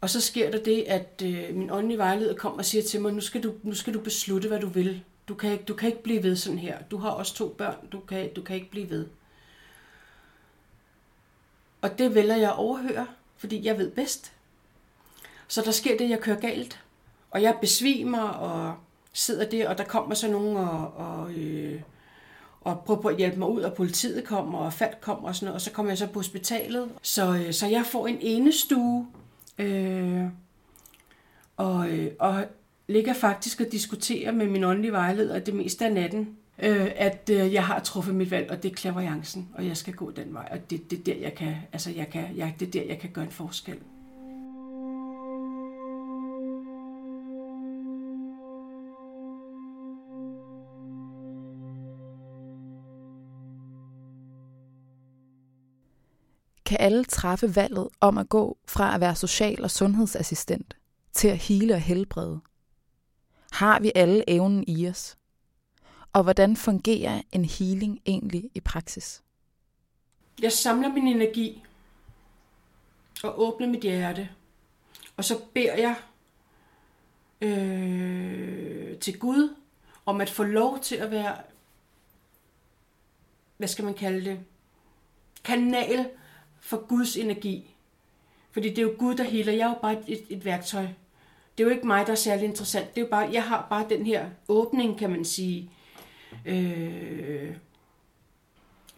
[0.00, 3.12] Og så sker der det, at øh, min åndelige vejleder kommer og siger til mig,
[3.12, 5.04] nu skal du, nu skal du beslutte, hvad du vil.
[5.28, 6.78] Du kan, ikke, du kan ikke blive ved sådan her.
[6.90, 7.88] Du har også to børn.
[7.92, 9.06] Du kan, du kan ikke blive ved.
[11.82, 14.32] Og det vælger jeg at overhøre, fordi jeg ved bedst.
[15.48, 16.80] Så der sker det, at jeg kører galt.
[17.30, 18.76] Og jeg besvimer og
[19.12, 21.80] sidder der, og der kommer så nogen og, og øh,
[22.68, 25.46] og prøve på at hjælpe mig ud, og politiet kommer, og fald kommer og sådan
[25.46, 26.88] noget, og så kommer jeg så på hospitalet.
[27.02, 29.06] Så, øh, så jeg får en enestue,
[29.58, 30.24] øh,
[31.56, 32.44] og, øh, og
[32.88, 36.28] ligger faktisk og diskuterer med min åndelige vejleder det meste af natten,
[36.58, 39.94] øh, at øh, jeg har truffet mit valg, og det er klaverjancen, og jeg skal
[39.94, 42.66] gå den vej, og det, det er der, jeg kan, altså jeg kan, jeg, det
[42.66, 43.78] er der, jeg kan gøre en forskel.
[56.68, 60.76] Kan alle træffe valget om at gå fra at være social- og sundhedsassistent
[61.12, 62.40] til at hele og helbrede?
[63.52, 65.18] Har vi alle evnen i os?
[66.12, 69.22] Og hvordan fungerer en healing egentlig i praksis?
[70.42, 71.64] Jeg samler min energi
[73.22, 74.28] og åbner mit hjerte.
[75.16, 75.96] Og så beder jeg
[77.40, 79.54] øh, til Gud
[80.06, 81.36] om at få lov til at være,
[83.56, 84.40] hvad skal man kalde det,
[85.44, 86.10] kanal
[86.60, 87.74] for Guds energi.
[88.50, 89.52] Fordi det er jo Gud, der heler.
[89.52, 90.86] Jeg er jo bare et, et, værktøj.
[91.58, 92.94] Det er jo ikke mig, der er særlig interessant.
[92.94, 95.70] Det er jo bare, jeg har bare den her åbning, kan man sige.
[96.46, 97.54] Øh,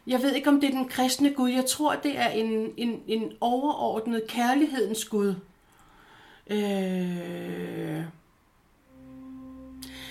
[0.06, 1.50] jeg ved ikke, om det er den kristne Gud.
[1.50, 5.34] Jeg tror, det er en, en, en overordnet kærlighedens Gud.
[6.46, 8.04] Øh,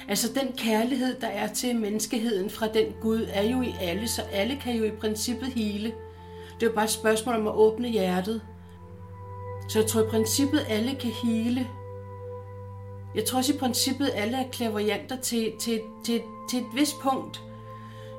[0.08, 4.22] altså den kærlighed, der er til menneskeheden fra den Gud, er jo i alle, så
[4.22, 5.94] alle kan jo i princippet hele.
[6.60, 8.42] Det er jo bare et spørgsmål om at åbne hjertet.
[9.70, 11.68] Så jeg tror i princippet, alle kan hele.
[13.16, 17.44] Jeg tror også i princippet, alle er klaverianter til, til, til, til et vist punkt.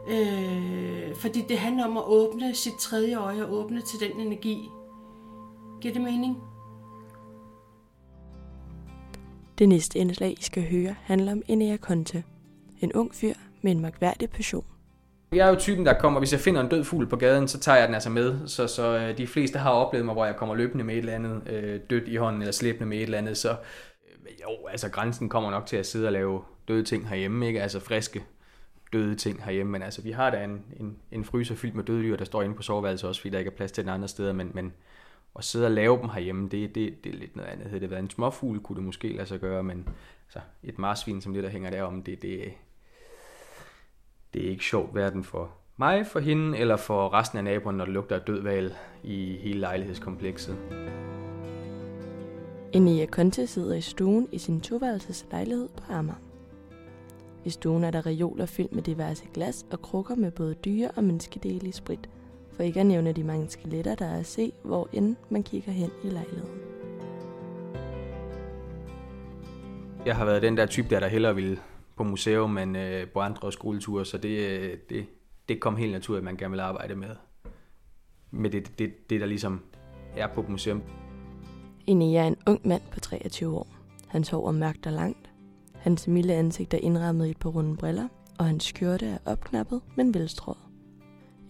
[0.09, 4.68] Øh, fordi det handler om at åbne sit tredje øje og åbne til den energi.
[5.81, 6.37] Giver det mening?
[9.59, 12.24] Det næste indslag, I skal høre, handler om Enea Conte.
[12.81, 14.64] En ung fyr med en magværdig passion.
[15.33, 17.61] Jeg er jo typen, der kommer, hvis jeg finder en død fugl på gaden, så
[17.61, 18.49] tager jeg den altså med.
[18.49, 21.14] Så, så øh, de fleste har oplevet mig, hvor jeg kommer løbende med et eller
[21.14, 23.37] andet øh, dødt i hånden, eller slæbende med et eller andet.
[23.37, 27.47] Så øh, jo, altså grænsen kommer nok til at sidde og lave døde ting herhjemme,
[27.47, 27.62] ikke?
[27.62, 28.25] Altså friske
[28.93, 29.73] døde ting herhjemme.
[29.73, 32.43] Men altså, vi har da en, en, en fryser fyldt med døde dyr, der står
[32.43, 34.33] inde på soveværelset også, fordi der ikke er plads til den andre steder.
[34.33, 34.73] Men, men
[35.38, 37.66] at sidde og lave dem herhjemme, det, det, det er lidt noget andet.
[37.66, 39.88] Havde det været en småfugl, kunne det måske lade sig gøre, men
[40.27, 42.53] altså, et marsvin som det, der hænger derom, det, det,
[44.35, 47.85] det er ikke sjovt hverken for mig, for hende eller for resten af naboerne, når
[47.85, 50.57] det lugter af død val i hele lejlighedskomplekset.
[52.73, 56.19] Enea Conte sidder i stuen i sin toværelses lejlighed på Amager.
[57.45, 61.05] I stuen er der reoler fyldt med diverse glas og krukker med både dyre og
[61.05, 62.09] menneskedele i sprit,
[62.53, 65.73] for ikke at nævne de mange skeletter, der er at se, hvor end man kigger
[65.73, 66.61] hen i lejligheden.
[70.07, 71.59] Jeg har været den der type, der, der hellere ville
[72.00, 75.06] på museum, men øh, på andre skoleture, så det, øh, det,
[75.48, 77.08] det kom helt naturligt, at man gerne vil arbejde med,
[78.30, 79.60] med det, det, det, der ligesom
[80.16, 80.82] er på museum.
[81.86, 83.66] Enea er en ung mand på 23 år.
[84.08, 85.30] Hans hår er mørkt og langt.
[85.74, 88.08] Hans milde ansigt er indrammet i et par runde briller,
[88.38, 90.58] og hans skjorte er opknappet, men velstrået.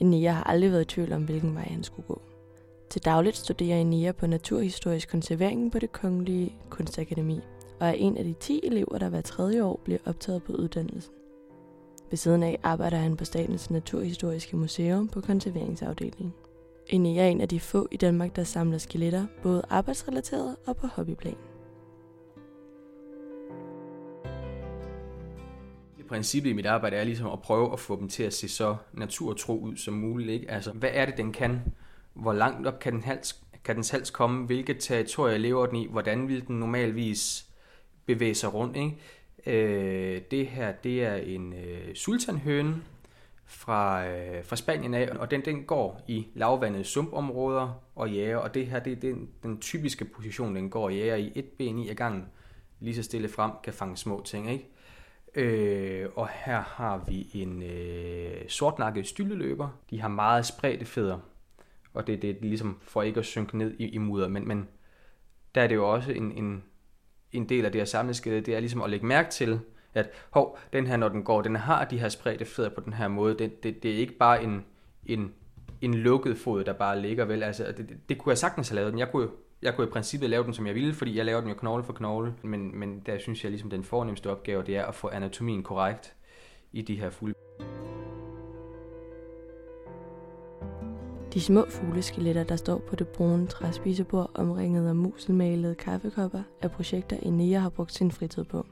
[0.01, 2.23] Enea har aldrig været i tvivl om, hvilken vej han skulle gå.
[2.91, 7.41] Til dagligt studerer Enea på Naturhistorisk Konservering på det Kongelige Kunstakademi,
[7.81, 11.13] og er en af de 10 elever, der hver tredje år bliver optaget på uddannelsen.
[12.11, 16.35] Ved siden af arbejder han på Statens Naturhistoriske Museum på konserveringsafdelingen.
[16.87, 20.87] Enea er en af de få i Danmark, der samler skeletter, både arbejdsrelateret og på
[20.87, 21.37] hobbyplan.
[26.11, 28.77] princippet i mit arbejde er ligesom at prøve at få dem til at se så
[28.93, 30.31] naturtro ud som muligt.
[30.31, 30.51] Ikke?
[30.51, 31.61] Altså, hvad er det, den kan?
[32.15, 34.47] Hvor langt op kan, den hals, kan dens hals komme?
[34.47, 35.87] Hvilke territorier lever den i?
[35.91, 37.47] Hvordan vil den normalvis
[38.07, 38.77] bevæge sig rundt?
[38.77, 38.97] Ikke?
[39.47, 42.83] Øh, det her, det er en øh, sultanhøne
[43.47, 48.55] fra, øh, fra Spanien af, og den, den går i lavvandede sumpområder og jager, og
[48.55, 51.79] det her, det er den, den typiske position, den går og jager i et ben
[51.79, 52.27] i ad gangen,
[52.81, 54.69] lige så stille frem, kan fange små ting, ikke?
[55.35, 59.69] Øh, og her har vi en øh, sortnakket stylteløber.
[59.91, 61.19] De har meget spredte fødder,
[61.95, 64.29] og det, det er ligesom for ikke at synke ned i, i mudder.
[64.29, 64.69] Men, men
[65.55, 66.65] der er det jo også en, en,
[67.33, 69.61] en del af det her samleskede, det er ligesom at lægge mærke til,
[69.95, 72.93] at hov, den her, når den går, den har de her spredte fødder på den
[72.93, 73.39] her måde.
[73.39, 74.65] Det, det, det er ikke bare en,
[75.07, 75.33] en,
[75.81, 77.43] en lukket fod, der bare ligger vel.
[77.43, 78.99] Altså, det, det, det kunne jeg sagtens have lavet den.
[78.99, 79.29] Jeg kunne
[79.63, 81.85] jeg kunne i princippet lave den, som jeg ville, fordi jeg laver den jo knogle
[81.85, 82.35] for knogle.
[82.43, 86.15] Men, men der synes jeg ligesom, den fornemmeste opgave, det er at få anatomien korrekt
[86.73, 87.35] i de her fulde.
[91.35, 97.17] De små fugleskeletter, der står på det brune træspisebord omringet af muselmalede kaffekopper, er projekter,
[97.23, 98.67] Enea har brugt sin fritid på.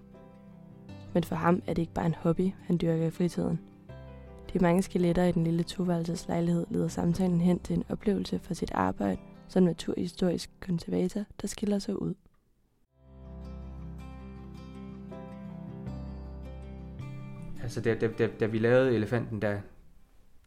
[1.14, 3.61] Men for ham er det ikke bare en hobby, han dyrker i fritiden.
[4.53, 8.71] De mange skeletter i den lille toværelseslejlighed leder samtalen hen til en oplevelse for sit
[8.75, 12.14] arbejde som naturhistorisk konservator, der skiller sig ud.
[17.62, 19.61] Altså, da, da, da, da vi lavede elefanten, der,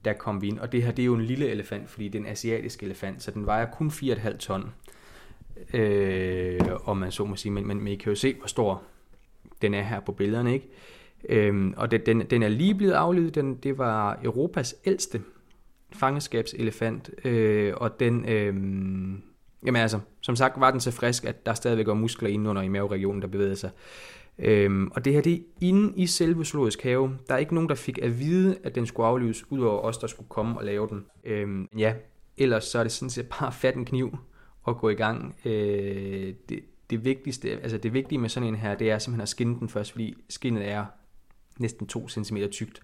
[0.05, 2.15] der kom vi ind, og det her, det er jo en lille elefant, fordi det
[2.15, 4.71] er en asiatisk elefant, så den vejer kun 4,5 ton,
[5.73, 8.83] øh, om man så må sige, men, men, men I kan jo se, hvor stor
[9.61, 10.69] den er her på billederne, ikke?
[11.29, 15.21] Øhm, og det, den, den er lige blevet aflevet, den, det var Europas ældste
[15.93, 18.53] fangeskabselefant, øh, og den, øh,
[19.65, 22.67] jamen altså, som sagt var den så frisk, at der stadigvæk var muskler indenunder i
[22.67, 23.69] maveregionen, der bevægede sig.
[24.41, 27.17] Øhm, og det her, det er inde i selve zoologisk have.
[27.27, 30.07] Der er ikke nogen, der fik at vide, at den skulle aflives, udover os, der
[30.07, 31.05] skulle komme og lave den.
[31.23, 31.93] Øhm, ja,
[32.37, 34.17] ellers så er det sådan set bare fat en kniv
[34.63, 35.35] og gå i gang.
[35.45, 39.29] Øh, det, det vigtigste, altså det vigtige med sådan en her, det er simpelthen at
[39.29, 40.85] skinne den først, fordi skinnet er
[41.59, 42.81] næsten 2 cm tykt.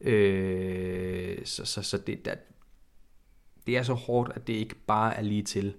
[0.00, 2.34] Øh, så så, så det, der,
[3.66, 5.74] det er så hårdt, at det ikke bare er lige til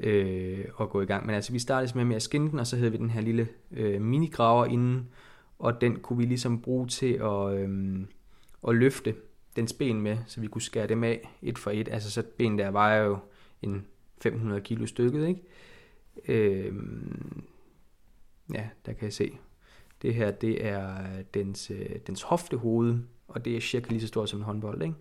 [0.00, 1.26] øh, at gå i gang.
[1.26, 3.20] Men altså, vi startede med, med at skinne den, og så havde vi den her
[3.20, 5.08] lille øh, minigraver inden,
[5.58, 7.98] og den kunne vi ligesom bruge til at, øh,
[8.68, 9.14] at løfte
[9.56, 11.88] dens ben med, så vi kunne skære dem af et for et.
[11.88, 13.18] Altså, så ben der vejer jo
[13.62, 13.86] en
[14.20, 15.42] 500 kilo stykket, ikke?
[16.28, 16.74] Øh,
[18.54, 19.38] ja, der kan jeg se.
[20.02, 24.28] Det her, det er dens, øh, dens hoftehoved, og det er cirka lige så stort
[24.28, 24.94] som en håndbold, ikke?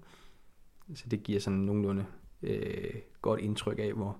[0.95, 2.05] Så det giver sådan nogenlunde
[2.43, 4.19] øh, godt indtryk af, hvor,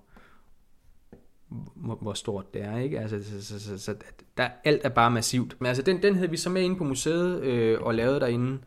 [1.74, 3.00] hvor, hvor stort det er, ikke?
[3.00, 3.94] Altså, så, så, så, så
[4.36, 5.56] der, alt er bare massivt.
[5.60, 8.58] Men altså, den, den havde vi så med inde på museet øh, og lavet derinde,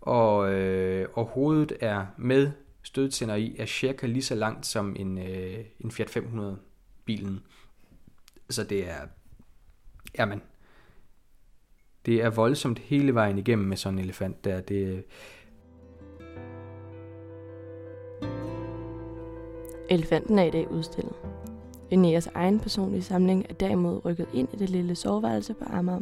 [0.00, 2.50] og, øh, og hovedet er med
[2.82, 6.58] stødtænder i, er cirka lige så langt som en, øh, en Fiat 500
[7.04, 7.40] bilen.
[8.50, 9.06] Så det er,
[10.18, 10.42] jamen,
[12.06, 14.60] det er voldsomt hele vejen igennem med sådan en elefant der.
[14.60, 15.04] Det,
[19.90, 21.14] Elefanten er i dag udstillet.
[21.90, 26.00] Linneas egen personlige samling er derimod rykket ind i det lille soveværelse på Amager,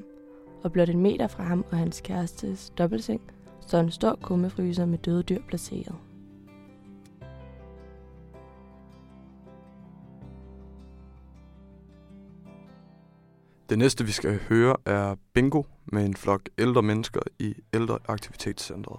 [0.62, 3.20] og blot en meter fra ham og hans kærestes dobbeltseng
[3.60, 5.94] står en stor kummefryser med døde dyr placeret.
[13.68, 18.98] Det næste, vi skal høre, er bingo med en flok ældre mennesker i ældre aktivitetscentret.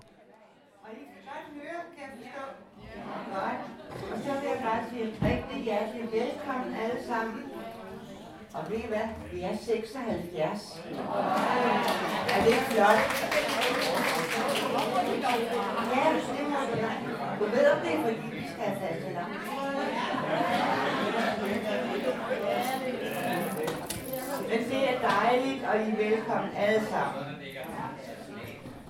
[4.12, 7.44] Og så vil jeg bare sige rigtig hjertelig velkommen alle sammen.
[8.56, 9.08] Og ved I hvad?
[9.34, 10.82] Vi er 76.
[12.30, 13.02] Er det ikke flot?
[15.96, 16.06] Ja,
[16.38, 16.76] det må du
[17.40, 19.06] Du ved, om det er fordi, vi skal have fast
[24.50, 27.36] Men det er dejligt, og I er velkommen alle sammen.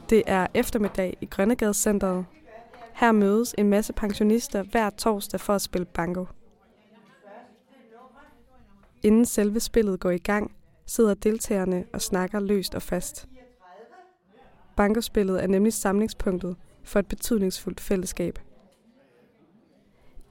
[0.10, 2.26] Det er eftermiddag i Grønnegade-centret.
[2.94, 6.26] Her mødes en masse pensionister hver torsdag for at spille banko.
[9.06, 10.52] Inden selve spillet går i gang,
[10.86, 13.28] sidder deltagerne og snakker løst og fast.
[14.76, 18.40] Bankospillet er nemlig samlingspunktet for et betydningsfuldt fællesskab.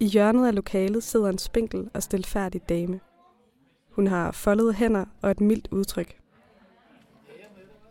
[0.01, 3.01] I hjørnet af lokalet sidder en spinkel og stilfærdig dame.
[3.91, 6.17] Hun har foldede hænder og et mildt udtryk.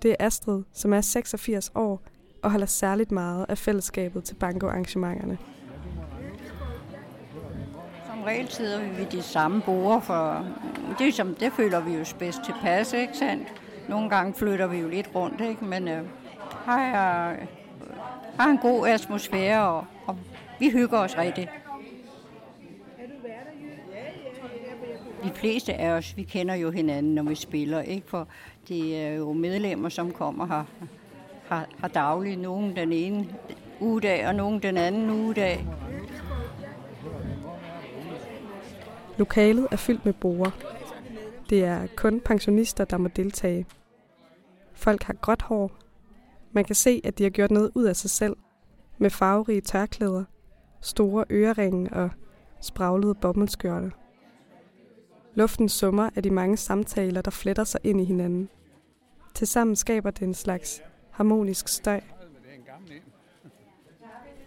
[0.02, 2.02] Det er Astrid, som er 86 år
[2.42, 5.38] og holder særligt meget af fællesskabet til bankoarrangementerne.
[8.24, 10.46] Som regel sidder vi ved de samme borde, for
[11.00, 13.48] det, som, det føler vi jo bedst tilpas, ikke sandt?
[13.90, 15.66] Nogle gange flytter vi jo lidt rundt, ikke?
[15.66, 16.04] men øh,
[16.66, 17.36] har,
[18.40, 20.18] har en god atmosfære, og, og
[20.60, 21.50] vi hygger os rigtigt.
[25.24, 28.10] De fleste af os, vi kender jo hinanden, når vi spiller, ikke?
[28.10, 28.28] For
[28.68, 30.64] det er jo medlemmer, som kommer her,
[31.48, 32.40] har, har dagligt.
[32.40, 33.28] Nogen den ene
[33.80, 35.66] ugedag, og nogen den anden ugedag.
[39.18, 40.52] Lokalet er fyldt med borer.
[41.50, 43.66] Det er kun pensionister, der må deltage.
[44.74, 45.72] Folk har gråt hår.
[46.52, 48.36] Man kan se, at de har gjort noget ud af sig selv.
[48.98, 50.24] Med farverige tørklæder,
[50.82, 52.10] store øreringe og
[52.62, 53.92] spraglede bommelskjørte.
[55.36, 58.50] Luften summer af de mange samtaler, der fletter sig ind i hinanden.
[59.34, 62.02] Tilsammen skaber det en slags harmonisk støj.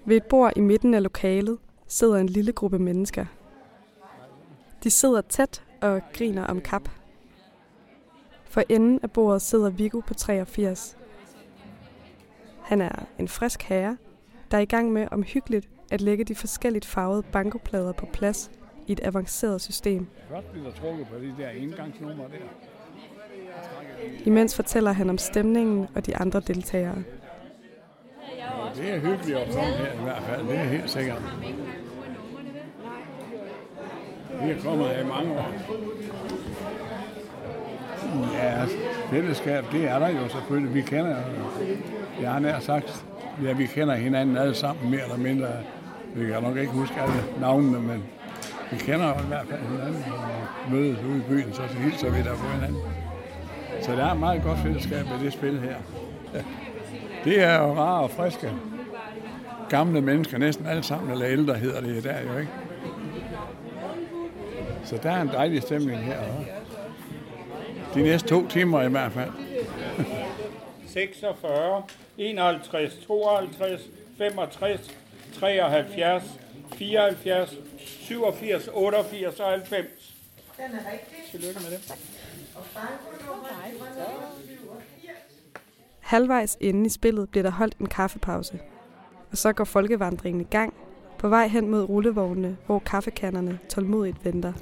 [0.05, 3.27] Ved et bord i midten af lokalet sidder en lille gruppe mennesker.
[4.85, 6.89] De sidder tæt og griner om kap.
[8.45, 10.97] For enden af bordet sidder Viggo på 83.
[12.63, 13.97] Han er en frisk herre,
[14.51, 18.51] der er i gang med omhyggeligt at lægge de forskelligt farvede bankoplader på plads
[18.87, 20.07] i et avanceret system.
[20.31, 22.47] Godt bliver der trukket på de der engangsnumre der.
[24.25, 27.03] Imens fortæller han om stemningen og de andre deltagere.
[28.77, 31.23] Det er hyggeligt at komme her i hvert fald, det er helt sikkert.
[34.43, 35.53] Vi er kommet her i mange år.
[38.35, 38.65] Ja,
[39.11, 40.75] fællesskab, det er der jo selvfølgelig.
[40.75, 41.17] Vi kender,
[42.21, 43.05] jeg har nær sagt,
[43.45, 45.49] ja, vi kender hinanden alle sammen mere eller mindre.
[46.15, 48.05] Vi kan nok ikke huske alle navnene, men
[48.71, 52.19] vi kender jo i hvert fald hinanden og mødes ude i byen, så hilser vi
[52.19, 52.83] der på hinanden.
[53.83, 55.77] Så der er et meget godt fællesskab med det spil her.
[57.25, 58.53] Det er jo rare og friske.
[59.69, 62.53] Gamle mennesker, næsten alle sammen, eller ældre hedder det der jo, ikke?
[64.87, 66.21] Så der er en dejlig stemning her.
[67.95, 69.31] De næste to timer i hvert fald.
[70.89, 71.83] 46,
[72.19, 73.81] 51, 52,
[74.19, 74.91] 65,
[75.41, 76.25] 73,
[76.77, 77.55] 74,
[77.87, 80.15] 87, 88 og 90.
[80.57, 81.17] Den er rigtig.
[81.31, 81.95] Tillykke med det.
[86.01, 88.61] Halvvejs inde i spillet bliver der holdt en kaffepause.
[89.31, 90.75] Og så går folkevandringen i gang,
[91.19, 94.53] på vej hen mod rullevognene, hvor kaffekanderne tålmodigt venter.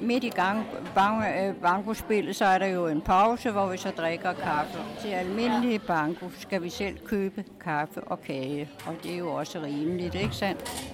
[0.00, 3.90] Midt i gang bang, øh, bankospillet, så er der jo en pause, hvor vi så
[3.90, 4.78] drikker kaffe.
[5.00, 9.62] Til almindelige banko skal vi selv købe kaffe og kage, og det er jo også
[9.62, 10.92] rimeligt, ikke sandt?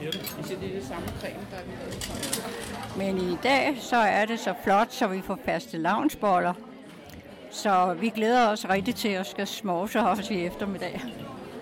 [0.00, 0.04] Du?
[0.04, 5.38] Det samme creme, der Men i dag, så er det så flot, så vi får
[5.44, 6.71] faste lavnsboller.
[7.52, 11.02] Så vi glæder os rigtig til at skal småse os i eftermiddag.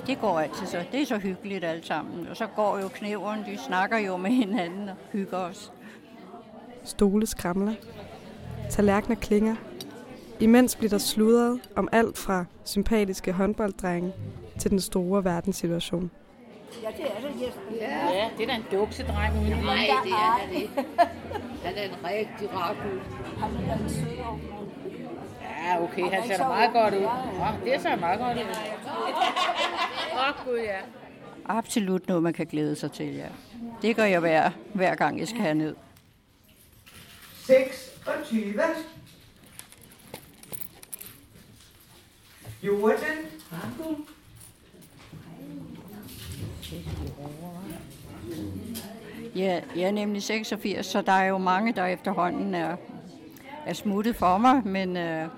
[0.06, 0.84] Det går altid så.
[0.92, 2.26] Det er så hyggeligt alt sammen.
[2.28, 5.72] Og så går jo knæveren, de snakker jo med hinanden og hygger os.
[6.84, 7.74] Stole skramler.
[8.70, 9.56] Tallerkener klinger.
[10.40, 14.12] Imens bliver der sludret om alt fra sympatiske håndbolddrenge
[14.58, 16.10] til den store verdenssituation.
[16.82, 17.60] Ja, det er det, Jesper.
[17.80, 20.84] Ja, ja det er da en duksedreng uden Nej, det er det.
[21.64, 23.02] Han er en rigtig rar gut.
[23.38, 24.59] Han er en sød
[25.64, 27.00] Ja, okay, han ser da meget godt ud.
[27.00, 28.42] Ja, det ser meget godt ud.
[30.12, 30.78] Åh, oh, gud ja.
[31.48, 33.26] Absolut noget, man kan glæde sig til, ja.
[33.82, 35.76] Det gør jeg hver, hver gang, jeg skal have ned.
[37.46, 38.54] 26.
[42.62, 43.16] Jordan.
[49.36, 52.76] Ja, jeg er nemlig 86, så der er jo mange, der efterhånden er,
[53.66, 55.28] er smuttet for mig, men øh,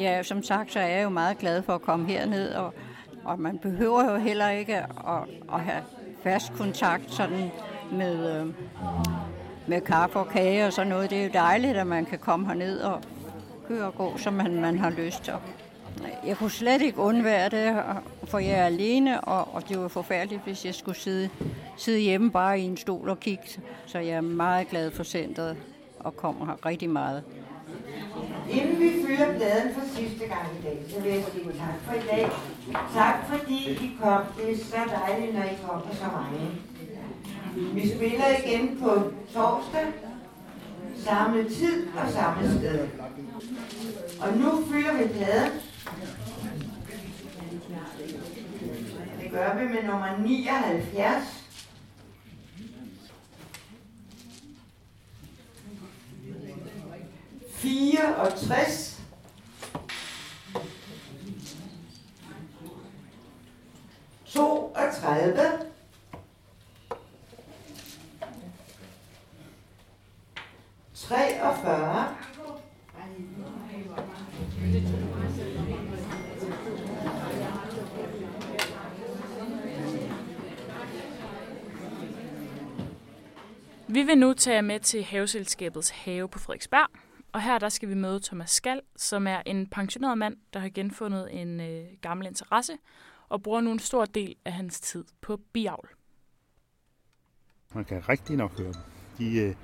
[0.00, 2.74] ja, som sagt, så er jeg jo meget glad for at komme herned, og,
[3.24, 4.84] og man behøver jo heller ikke at,
[5.52, 5.82] at have
[6.22, 7.50] fast kontakt sådan
[7.92, 8.46] med, øh,
[9.66, 11.10] med kaffe og kage og sådan noget.
[11.10, 13.02] Det er jo dejligt, at man kan komme herned og
[13.68, 15.34] køre og gå, som man, man har lyst til.
[16.26, 17.82] Jeg kunne slet ikke undvære det,
[18.24, 21.30] for jeg er alene, og, og det var forfærdeligt, hvis jeg skulle sidde,
[21.76, 23.44] sidde hjemme bare i en stol og kigge.
[23.86, 25.56] Så jeg er meget glad for centret
[25.98, 27.22] og kommer her rigtig meget.
[28.50, 31.94] Inden vi fylder bladen for sidste gang i dag, så vil jeg sige tak for
[31.94, 32.30] i dag.
[32.94, 34.22] Tak fordi I kom.
[34.36, 36.50] Det er så dejligt, når I kommer så mange.
[37.74, 39.86] Vi spiller igen på torsdag,
[40.96, 42.88] samme tid og samme sted.
[44.20, 45.52] Og nu fylder vi pladen.
[49.22, 51.39] Det gør vi med nummer 79.
[57.60, 59.00] Fireogtres.
[64.26, 65.70] Toogtredive.
[70.94, 72.16] Treogfyrre.
[83.88, 86.88] Vi vil nu tage med til Haveselskabets have på Frederiksberg,
[87.32, 90.68] og her der skal vi møde Thomas Skal, som er en pensioneret mand, der har
[90.68, 92.72] genfundet en øh, gammel interesse
[93.28, 95.88] og bruger nu en stor del af hans tid på biavl.
[97.74, 98.82] Man kan rigtig nok høre dem.
[99.18, 99.54] De, øh,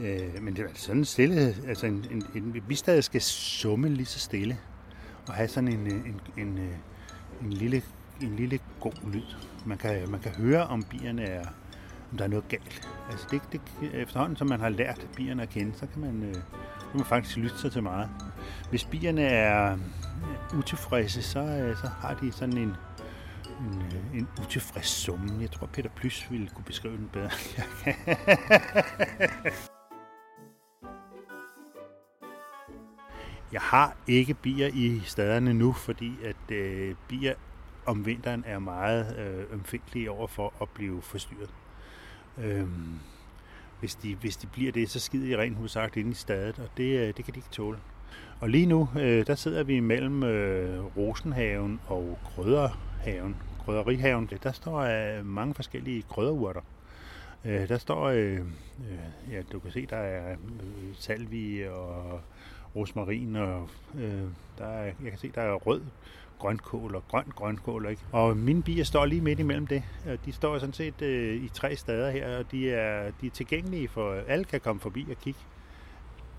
[0.00, 3.20] øh, men det er altså sådan en stille, altså en, en, en, vi stadig skal
[3.20, 4.58] summe lige så stille,
[5.28, 6.82] og have sådan en, øh, en, en, en,
[7.42, 7.82] en, lille,
[8.22, 9.36] en lille god lyd.
[9.66, 11.46] Man kan, man kan høre, om bierne er,
[12.12, 12.88] om der er noget galt.
[13.10, 13.60] Altså det, det,
[13.94, 16.34] efterhånden, som man har lært bierne at kende, så kan man, øh,
[16.96, 18.08] kan faktisk lytte sig til meget.
[18.70, 19.78] Hvis bierne er
[20.58, 22.76] utilfredse, så, øh, så har de sådan en,
[23.60, 25.32] en, øh, en utilfreds summe.
[25.40, 27.30] Jeg tror, Peter Plys ville kunne beskrive den bedre.
[33.52, 37.34] Jeg har ikke bier i staderne nu, fordi at øh, bier
[37.86, 41.50] om vinteren er meget øh, omfindelige over for at blive forstyrret.
[42.38, 42.98] Øhm,
[43.80, 46.68] hvis, de, hvis de bliver det, så skider de rent hovedsagt ind i stadet, og
[46.76, 47.78] det, øh, det kan de ikke tåle.
[48.40, 53.36] Og lige nu, øh, der sidder vi mellem øh, Rosenhaven og Grøderhaven.
[53.64, 56.60] Grøderihaven, der står øh, mange forskellige krydderurter.
[57.44, 60.36] Øh, der står, øh, øh, ja, du kan se, der er øh,
[60.94, 62.20] salvi og
[62.76, 63.68] rosmarin, og
[63.98, 64.22] øh,
[64.58, 65.82] der er, jeg kan se, der er rød
[66.38, 67.86] grønkål og grøn grønkål.
[67.90, 68.02] Ikke?
[68.12, 69.82] Og mine bier står lige midt imellem det.
[70.24, 73.88] De står sådan set øh, i tre steder her, og de er, de er tilgængelige
[73.88, 75.40] for alle kan komme forbi og kigge.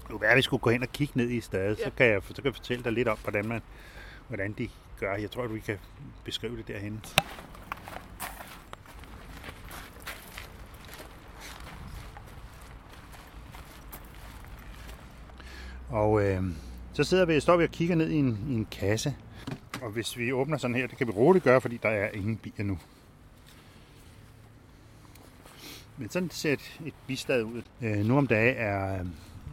[0.10, 1.84] Nu er vi skulle gå hen og kigge ned i stedet, ja.
[1.84, 3.62] så, kan jeg, så kan jeg fortælle dig lidt om, hvordan, man,
[4.28, 4.70] hvordan de
[5.00, 5.16] gør.
[5.16, 5.78] Jeg tror, at vi kan
[6.24, 7.02] beskrive det derhen.
[15.90, 16.44] Og øh,
[16.94, 19.16] så sidder vi, står vi og kigger ned i en, i en kasse,
[19.82, 22.38] og hvis vi åbner sådan her, det kan vi roligt gøre, fordi der er ingen
[22.38, 22.80] bier nu.
[25.98, 27.62] Men sådan ser et, et bistad ud.
[27.82, 29.06] Øh, nu om dagen er,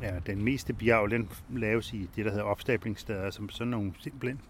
[0.03, 4.41] er den meste biavl, den laves i det, der hedder opstablingssteder, som sådan nogle simpelthen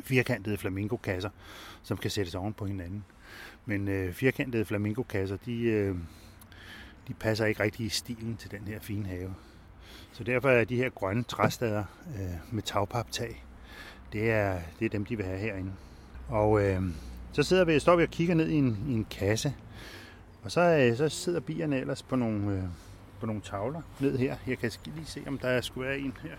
[0.00, 1.30] firkantede flamingokasser,
[1.82, 3.04] som kan sættes oven på hinanden.
[3.66, 5.96] Men øh, firkantede flamingokasser, de, øh,
[7.08, 9.34] de passer ikke rigtig i stilen til den her fine have.
[10.12, 13.44] Så derfor er de her grønne træstader øh, med tagpaptag,
[14.12, 15.72] det er, det er dem, de vil have herinde.
[16.28, 16.82] Og øh,
[17.32, 19.54] så sidder vi, står vi og kigger ned i en, i en kasse,
[20.42, 22.62] og så, øh, så sidder bierne ellers på nogle, øh,
[23.20, 24.36] på nogle tavler ned her.
[24.46, 26.36] Jeg kan lige se, om der skulle være en her.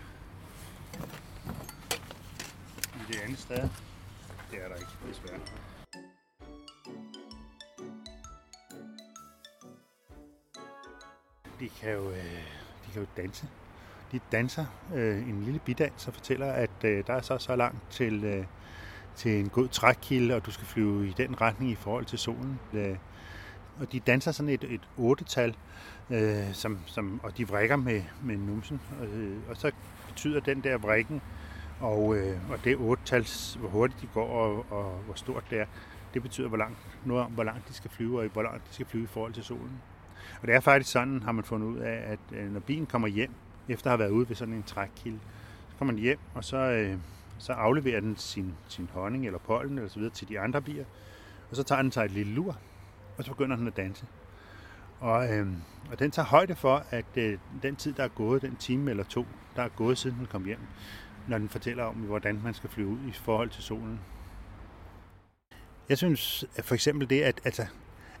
[2.94, 3.68] I det andet sted.
[4.50, 5.40] Det er der ikke, desværre.
[11.60, 12.16] De kan jo, øh,
[12.86, 13.46] de kan jo danse
[14.12, 17.78] de danser øh, en lille bidans og fortæller, at øh, der er så så langt
[17.90, 18.44] til, øh,
[19.16, 22.60] til en god trækkilde, og du skal flyve i den retning i forhold til solen.
[22.72, 22.96] Øh,
[23.80, 25.56] og de danser sådan et, et otte-tal,
[26.10, 28.80] øh, som, som, og de vrikker med, med numsen.
[29.00, 29.70] Og, øh, og så
[30.08, 31.22] betyder den der vrikken,
[31.80, 33.26] og, øh, og det otte-tal,
[33.58, 35.66] hvor hurtigt de går og, og hvor stort det er,
[36.14, 38.74] det betyder, hvor langt, noget om, hvor langt de skal flyve, og hvor langt de
[38.74, 39.80] skal flyve i forhold til solen.
[40.40, 43.08] Og det er faktisk sådan, har man fundet ud af, at øh, når bilen kommer
[43.08, 43.30] hjem,
[43.70, 45.18] efter at have været ude ved sådan en trækkilde,
[45.70, 46.98] så kommer den hjem, og så, øh,
[47.38, 50.84] så afleverer den sin, sin honning eller pollen eller så videre til de andre bier,
[51.50, 52.58] og så tager den sig et lille lur,
[53.18, 54.06] og så begynder den at danse.
[55.00, 55.46] Og, øh,
[55.90, 59.04] og den tager højde for, at øh, den tid, der er gået, den time eller
[59.04, 60.60] to, der er gået, siden den kom hjem,
[61.28, 64.00] når den fortæller om, hvordan man skal flyve ud i forhold til solen.
[65.88, 67.66] Jeg synes at for eksempel det, at, altså,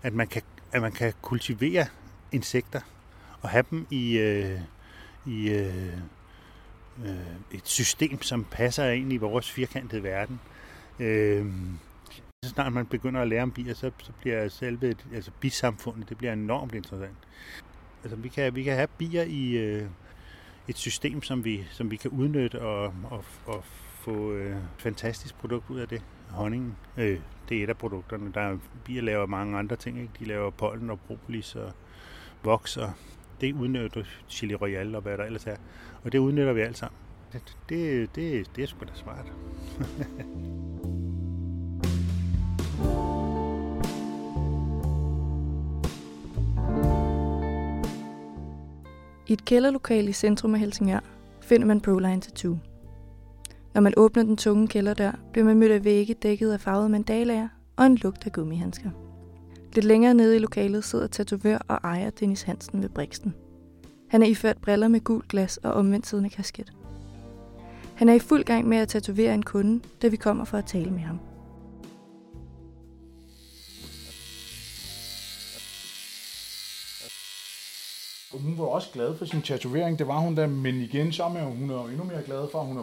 [0.02, 0.42] at, man kan,
[0.72, 1.86] at man kan kultivere
[2.32, 2.80] insekter
[3.40, 4.60] og have dem i, øh,
[5.26, 5.92] i øh,
[7.04, 7.16] øh,
[7.50, 10.40] et system, som passer ind i vores firkantede verden.
[10.98, 11.46] Øh,
[12.44, 16.18] så snart man begynder at lære om bier, så, så bliver selve altså bisamfundet det
[16.18, 17.18] bliver enormt interessant.
[18.02, 19.86] Altså, vi, kan, vi kan have bier i øh,
[20.68, 23.64] et system, som vi, som vi kan udnytte og, og, og
[24.00, 26.02] få øh, et fantastisk produkt ud af det.
[26.30, 28.32] Honningen, øh, det er et af produkterne.
[28.32, 30.00] Der er, bier laver mange andre ting.
[30.00, 30.12] Ikke?
[30.18, 31.72] De laver pollen og propolis og
[32.42, 32.92] voks, og
[33.40, 35.56] det udnytter chili royale og hvad der ellers er.
[36.04, 36.96] Og det udnytter vi alt sammen.
[37.32, 39.32] Det, det, det, det er sgu da smart.
[49.28, 51.00] I et kælderlokal i centrum af Helsingør
[51.40, 52.58] finder man Proline Tattoo.
[53.74, 57.48] Når man åbner den tunge kælderdør, bliver man mødt af vægge dækket af farvede mandalaer
[57.76, 58.90] og en lugt af gummihandsker.
[59.74, 63.34] Lidt længere nede i lokalet sidder tatovør og ejer Dennis Hansen ved Brixen.
[64.08, 66.72] Han er iført briller med gul glas og omvendt siddende kasket.
[67.94, 70.66] Han er i fuld gang med at tatovere en kunde, da vi kommer for at
[70.66, 71.18] tale med ham.
[78.32, 81.44] Hun var også glad for sin tatovering, det var hun da, men igen så er
[81.44, 82.76] hun er endnu mere glad for, at hun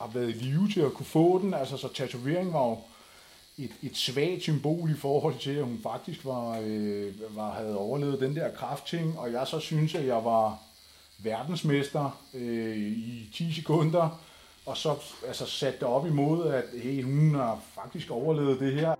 [0.00, 1.54] har været i live til at kunne få den.
[1.54, 2.76] Altså, så tatovering var jo
[3.58, 8.20] et, et svagt symbol i forhold til, at hun faktisk var, øh, var, havde overlevet
[8.20, 10.58] den der kraftting, og jeg så synes, at jeg var
[11.18, 14.20] verdensmester øh, i 10 sekunder,
[14.66, 14.96] og så
[15.26, 18.94] altså, satte det op imod, at hey, hun har faktisk overlevet det her.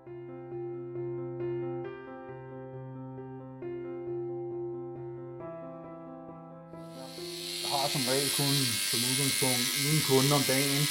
[7.61, 8.55] Jeg har som regel kun
[8.89, 10.83] som udgangspunkt en kunde om dagen,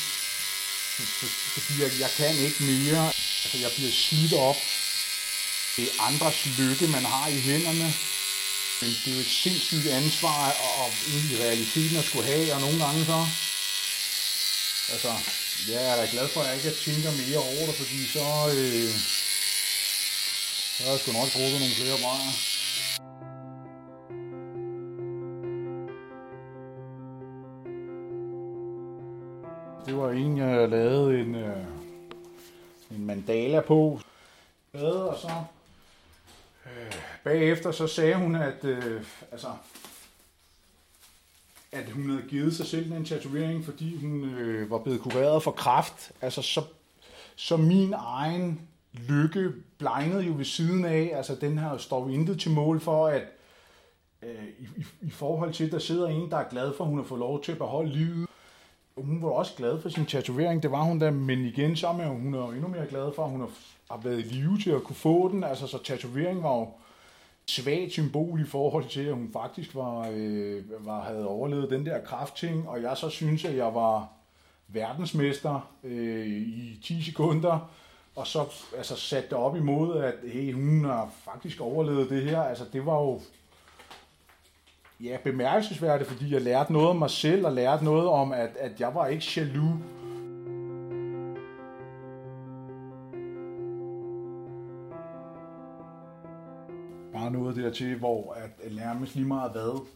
[1.54, 3.23] fordi jeg, jeg kan ikke mere.
[3.44, 4.60] Altså, jeg bliver slidt op.
[5.76, 7.88] Det er andres lykke, man har i hænderne.
[8.80, 12.60] Men det er jo et sindssygt ansvar, og og i realiteten at skulle have, og
[12.60, 13.18] nogle gange så...
[14.92, 15.12] Altså,
[15.72, 18.26] jeg er da glad for, at jeg ikke tænker mere over det, fordi så...
[18.56, 18.94] Øh,
[20.74, 22.32] så har jeg sgu nok drukket nogle flere bajer.
[29.86, 31.83] Det var en, jeg lavede en, øh,
[32.94, 34.00] en mandala på.
[34.72, 35.30] Og så
[36.66, 36.92] øh,
[37.24, 39.48] bagefter så sagde hun, at, øh, altså,
[41.72, 45.50] at hun havde givet sig selv en tatovering, fordi hun øh, var blevet kureret for
[45.50, 46.12] kraft.
[46.20, 46.62] Altså, så,
[47.36, 51.12] så min egen lykke blegnede jo ved siden af.
[51.14, 53.22] Altså, den her står jo intet til mål for, at
[54.22, 56.90] øh, i, i, i forhold til, at der sidder en, der er glad for, at
[56.90, 58.28] hun har fået lov til at beholde livet.
[58.96, 62.06] Hun var også glad for sin tatovering, det var hun da, men igen så er
[62.06, 63.40] hun er endnu mere glad for, at hun
[63.90, 65.44] har, været i live til at kunne få den.
[65.44, 70.08] Altså, så tatovering var jo et svagt symbol i forhold til, at hun faktisk var,
[70.12, 74.08] øh, var, havde overlevet den der kraftting, og jeg så synes, at jeg var
[74.68, 77.70] verdensmester øh, i 10 sekunder,
[78.16, 78.44] og så
[78.76, 82.42] altså, satte det op imod, at hey, hun har faktisk overlevet det her.
[82.42, 83.20] Altså, det var jo
[85.04, 88.80] ja, bemærkelsesværdigt, fordi jeg lærte noget om mig selv, og lærte noget om, at, at
[88.80, 89.78] jeg var ikke jaloux.
[97.12, 99.86] Bare noget dertil, hvor at nærmest lige meget hvad,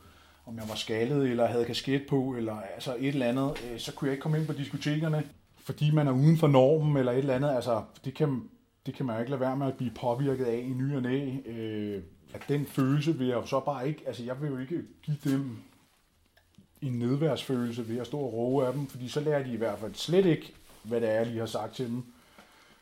[0.47, 3.95] om jeg var skaldet, eller havde kasket på, eller altså et eller andet, øh, så
[3.95, 5.23] kunne jeg ikke komme ind på diskotekerne,
[5.57, 7.51] fordi man er uden for normen, eller et eller andet.
[7.51, 8.43] Altså, det kan,
[8.87, 11.03] det kan man jo ikke lade være med at blive påvirket af i ny og
[11.03, 11.31] næ.
[11.47, 12.03] Øh,
[12.35, 15.17] at den følelse vil jeg jo så bare ikke, altså jeg vil jo ikke give
[15.25, 15.57] dem
[16.83, 19.79] en nedværsfølelse ved at stå og roe af dem, fordi så lærer de i hvert
[19.79, 20.53] fald slet ikke,
[20.83, 22.05] hvad det er, jeg lige har sagt til dem.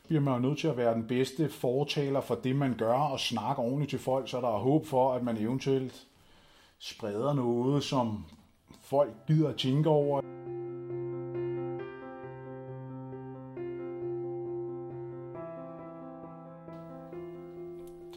[0.07, 3.19] Bliver man jo nødt til at være den bedste fortaler for det, man gør, og
[3.19, 6.07] snakke ordentligt til folk, så der er håb for, at man eventuelt
[6.79, 8.25] spreder noget, som
[8.81, 10.36] folk gider at tænke over.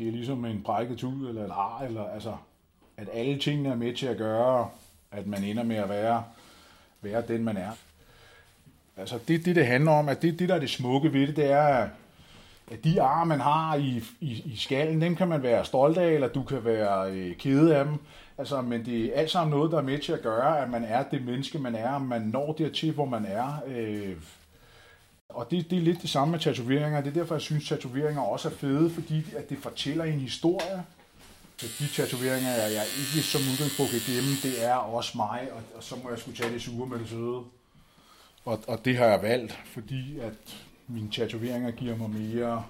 [0.00, 2.36] Det er ligesom en brækket tud eller et ar, eller altså,
[2.96, 4.68] at alle tingene er med til at gøre,
[5.12, 6.24] at man ender med at være,
[7.02, 7.70] være den, man er.
[8.96, 11.36] Altså det, det, det handler om, at det, det, der er det smukke ved det,
[11.36, 11.88] det er,
[12.70, 16.12] at de ar, man har i, i, i skallen, dem kan man være stolt af,
[16.12, 17.94] eller du kan være øh, kede af dem.
[18.38, 20.84] Altså, men det er alt sammen noget, der er med til at gøre, at man
[20.84, 23.62] er det menneske, man er, man når dertil, hvor man er.
[23.66, 24.16] Øh,
[25.30, 27.00] og det, det er lidt det samme med tatoveringer.
[27.00, 30.20] Det er derfor, jeg synes, at tatoveringer også er fede, fordi at det fortæller en
[30.20, 30.84] historie.
[31.56, 35.62] Så de tatoveringer, jeg, jeg ikke som udgangspunkt kan gemme, det er også mig, og,
[35.76, 37.40] og så må jeg skulle tage det sure med det søde.
[38.44, 40.32] Og, og det har jeg valgt, fordi at
[40.88, 42.64] mine tatoveringer giver mig mere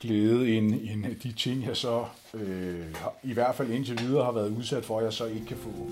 [0.00, 2.86] glæde end, end de ting, jeg så øh,
[3.22, 5.90] i hvert fald indtil videre har været udsat for, at jeg så ikke kan få.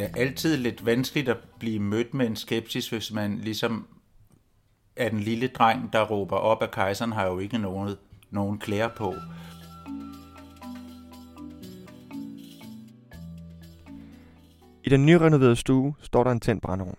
[0.00, 3.88] Det er altid lidt vanskeligt at blive mødt med en skepsis, hvis man ligesom
[4.96, 7.96] er den lille dreng, der råber op, at kejseren har jo ikke nogen,
[8.30, 9.14] nogen klæder på.
[14.84, 16.98] I den nyrenoverede stue står der en tændt brændeovn.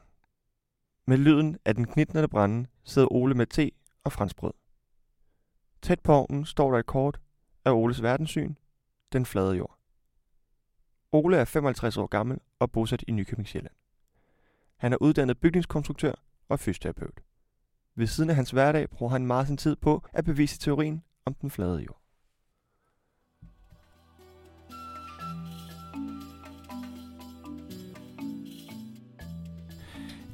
[1.08, 3.72] Med lyden af den knitnende brænde sidder Ole med te
[4.04, 4.54] og franskbrød.
[5.82, 7.20] Tæt på ovnen står der et kort
[7.66, 8.56] af Oles verdenssyn,
[9.14, 9.81] den flade jord.
[11.12, 13.74] Ole er 55 år gammel og bosat i Nykøbing Sjælland.
[14.78, 16.14] Han er uddannet bygningskonstruktør
[16.50, 17.20] og fysioterapeut.
[17.96, 21.34] Ved siden af hans hverdag bruger han meget sin tid på at bevise teorien om
[21.34, 22.02] den flade jord.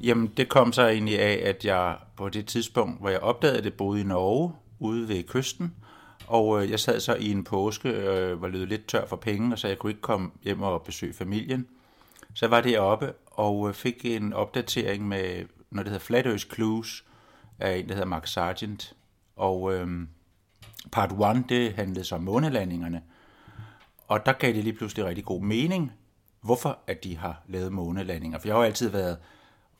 [0.02, 3.74] Jamen, det kom så egentlig af, at jeg på det tidspunkt, hvor jeg opdagede det,
[3.74, 5.74] boede i Norge, ude ved kysten,
[6.28, 9.58] og øh, jeg sad så i en påske, øh, var lidt tør for penge, og
[9.58, 11.66] så jeg kunne ikke komme hjem og besøge familien.
[12.34, 16.46] Så jeg var deroppe og øh, fik en opdatering med, når det hedder Flat Earth
[16.54, 17.04] Clues,
[17.58, 18.94] af en, der hedder Mark Sargent.
[19.36, 20.06] Og øh,
[20.92, 23.02] part 1, det handlede så om månelandingerne.
[24.08, 25.92] Og der gav det lige pludselig rigtig god mening,
[26.40, 28.38] hvorfor at de har lavet månelandinger.
[28.38, 29.18] For jeg har jo altid været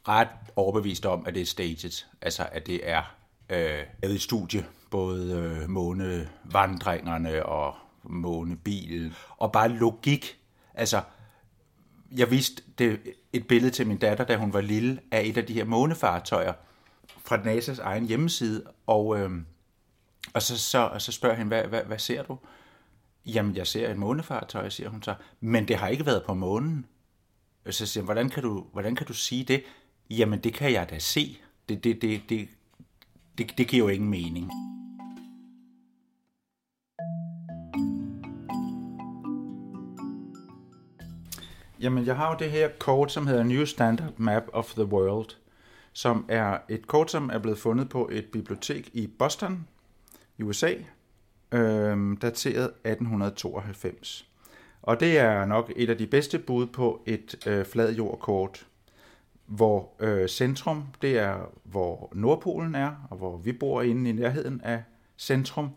[0.09, 3.15] ret overbevist om, at det er staged, altså at det er
[3.51, 10.39] øh, et studie, både øh, månevandringerne og månebilen, og bare logik.
[10.75, 11.03] Altså,
[12.17, 13.01] jeg viste det,
[13.33, 16.53] et billede til min datter, da hun var lille, af et af de her månefartøjer
[17.25, 19.31] fra NASA's egen hjemmeside, og, øh,
[20.35, 22.39] og så, så, og så spørger hende, hvad, hvad, hvad ser du?
[23.27, 25.15] Jamen, jeg ser et månefartøj, siger hun så.
[25.41, 26.87] Men det har ikke været på månen.
[27.67, 29.63] Og så siger hun, hvordan kan du, hvordan kan du sige det?
[30.11, 31.39] Jamen, det kan jeg da se.
[31.69, 32.49] Det, det, det, det,
[33.39, 34.51] det, det giver jo ingen mening.
[41.81, 45.37] Jamen, jeg har jo det her kort, som hedder New Standard Map of the World,
[45.93, 49.67] som er et kort, som er blevet fundet på et bibliotek i Boston,
[50.39, 50.73] i USA,
[51.53, 54.29] øh, dateret 1892.
[54.83, 58.67] Og det er nok et af de bedste bud på et øh, fladjordkort,
[59.47, 64.61] hvor øh, centrum, det er hvor Nordpolen er, og hvor vi bor inde i nærheden
[64.61, 64.83] af
[65.19, 65.71] centrum.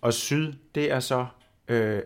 [0.00, 1.26] Og syd, det er så,
[1.68, 2.02] øh,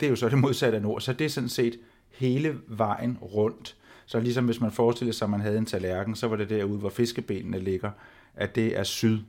[0.00, 1.78] det er jo så det modsatte af nord, så det er sådan set
[2.16, 3.76] hele vejen rundt.
[4.06, 6.78] Så ligesom hvis man forestiller sig, at man havde en tallerken, så var det derude,
[6.78, 7.90] hvor fiskebenene ligger,
[8.34, 9.20] at det er syd.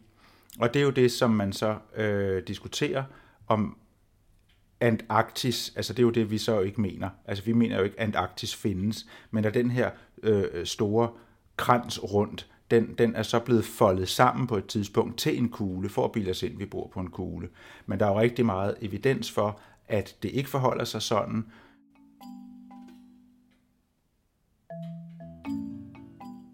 [0.59, 3.03] Og det er jo det, som man så øh, diskuterer
[3.47, 3.77] om
[4.79, 7.09] Antarktis, altså det er jo det, vi så ikke mener.
[7.25, 9.89] Altså vi mener jo ikke, at Antarktis findes, men at den her
[10.23, 11.09] øh, store
[11.57, 15.89] krans rundt, den, den er så blevet foldet sammen på et tidspunkt til en kugle,
[15.89, 17.49] for at bilde os ind, at vi bor på en kugle.
[17.85, 21.45] Men der er jo rigtig meget evidens for, at det ikke forholder sig sådan.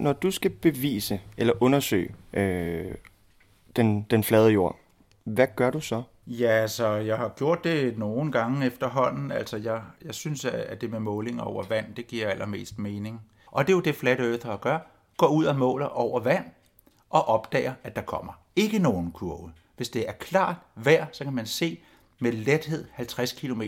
[0.03, 2.95] Når du skal bevise eller undersøge øh,
[3.75, 4.79] den, den flade jord,
[5.23, 6.03] hvad gør du så?
[6.27, 9.31] Ja, altså, jeg har gjort det nogle gange efterhånden.
[9.31, 13.21] Altså, jeg, jeg synes, at det med målinger over vand, det giver allermest mening.
[13.47, 14.79] Og det er jo det, Flat Earth har gør.
[15.17, 16.45] Går ud og måler over vand,
[17.09, 19.51] og opdager, at der kommer ikke nogen kurve.
[19.77, 21.79] Hvis det er klart vejr, så kan man se
[22.19, 23.61] med lethed 50 km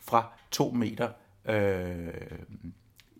[0.00, 1.08] fra 2 meter
[1.44, 2.08] øh,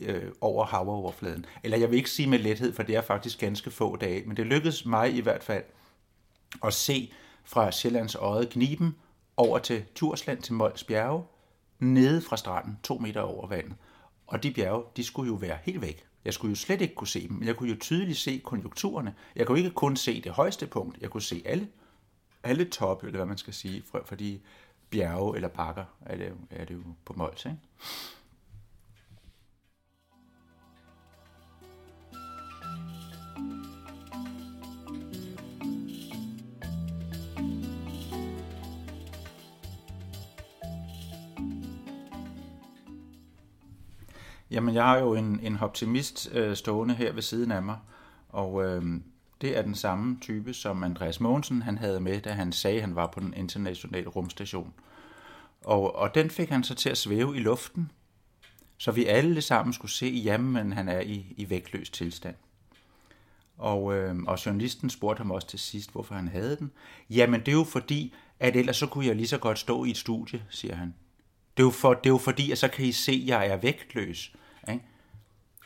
[0.00, 1.46] øh, over havoverfladen.
[1.62, 4.36] Eller jeg vil ikke sige med lethed, for det er faktisk ganske få dage, men
[4.36, 5.64] det lykkedes mig i hvert fald
[6.64, 7.12] at se
[7.44, 8.96] fra Sjællands Øje Gniben
[9.36, 11.24] over til Tursland til Mols Bjerge
[11.78, 13.74] nede fra stranden, to meter over vandet.
[14.26, 16.04] Og de bjerge, de skulle jo være helt væk.
[16.24, 19.14] Jeg skulle jo slet ikke kunne se dem, men jeg kunne jo tydeligt se konjunkturerne.
[19.36, 21.68] Jeg kunne ikke kun se det højeste punkt, jeg kunne se alle,
[22.42, 24.40] alle toppe, eller hvad man skal sige, for, for de
[24.90, 27.44] bjerge eller bakker, er det, er det jo på Mols.
[27.44, 27.58] Ikke?
[44.50, 47.78] Jamen, jeg har jo en, en optimist øh, stående her ved siden af mig,
[48.28, 49.00] og øh,
[49.40, 52.82] det er den samme type, som Andreas Mogensen han havde med, da han sagde, at
[52.82, 54.72] han var på den internationale rumstation.
[55.64, 57.90] Og, og den fik han så til at svæve i luften,
[58.78, 62.34] så vi alle sammen skulle se, jamen han er i, i vægtløs tilstand.
[63.58, 66.70] Og, øh, og journalisten spurgte ham også til sidst, hvorfor han havde den.
[67.10, 69.90] Jamen det er jo fordi, at ellers så kunne jeg lige så godt stå i
[69.90, 70.94] et studie, siger han.
[71.56, 73.46] Det er jo, for, det er jo fordi, at så kan I se, at jeg
[73.46, 74.32] er vægtløs.
[74.68, 74.84] Ikke?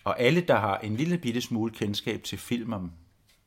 [0.05, 2.93] Og alle, der har en lille bitte smule kendskab til film om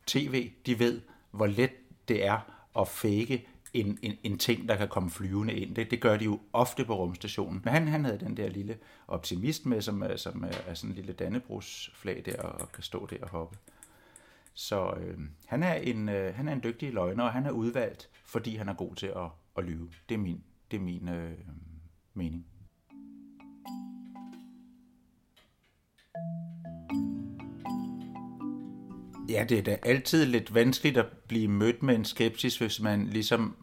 [0.05, 1.71] tv, de ved, hvor let
[2.07, 2.39] det er
[2.79, 5.75] at fake en, en, en ting, der kan komme flyvende ind.
[5.75, 7.61] Det, det gør de jo ofte på rumstationen.
[7.63, 8.77] Men han, han havde den der lille
[9.07, 13.05] optimist med, som, øh, som øh, er sådan en lille dannebrugsflag der, og kan stå
[13.05, 13.57] der og hoppe.
[14.53, 18.09] Så øh, han, er en, øh, han er en dygtig løgner, og han er udvalgt,
[18.25, 19.89] fordi han er god til at, at lyve.
[20.09, 21.37] Det er min, det er min øh,
[22.13, 22.45] mening.
[29.29, 33.07] Ja, det er da altid lidt vanskeligt at blive mødt med en skepsis, hvis man
[33.07, 33.55] ligesom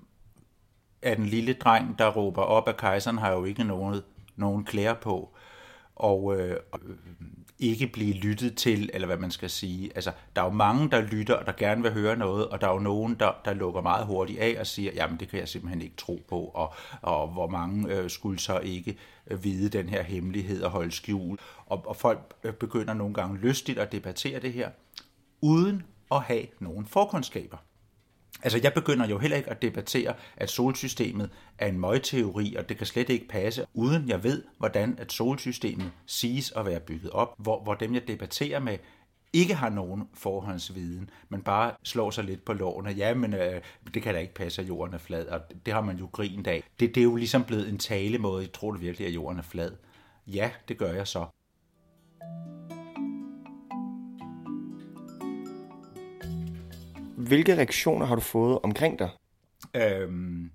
[1.03, 4.01] er den lille dreng, der råber op, at kejseren har jo ikke nogen,
[4.37, 5.37] nogen klæder på,
[5.97, 6.57] og øh,
[7.59, 9.91] ikke blive lyttet til, eller hvad man skal sige.
[9.95, 12.69] Altså, der er jo mange, der lytter, og der gerne vil høre noget, og der
[12.69, 15.49] er jo nogen, der, der lukker meget hurtigt af og siger, jamen det kan jeg
[15.49, 18.97] simpelthen ikke tro på, og, og hvor mange øh, skulle så ikke
[19.31, 21.39] øh, vide den her hemmelighed og holde skjul.
[21.67, 24.71] Og, og folk øh, begynder nogle gange lystigt at debattere det her,
[25.45, 27.57] uden at have nogen forkundskaber.
[28.43, 32.77] Altså, jeg begynder jo heller ikke at debattere, at solsystemet er en møgteori, og det
[32.77, 37.35] kan slet ikke passe, uden jeg ved, hvordan at solsystemet siges at være bygget op,
[37.39, 38.79] hvor, hvor dem, jeg debatterer med,
[39.33, 42.91] ikke har nogen forhåndsviden, men bare slår sig lidt på lårene.
[42.91, 43.61] Ja, men øh,
[43.95, 46.47] det kan da ikke passe, at jorden er flad, og det har man jo grint
[46.47, 46.63] af.
[46.81, 48.43] Det, det er jo ligesom blevet en talemåde.
[48.43, 49.73] Jeg tror du virkelig, at jorden er flad?
[50.27, 51.27] Ja, det gør jeg så.
[57.17, 59.11] Hvilke reaktioner har du fået omkring dig?
[59.75, 60.51] Øhm,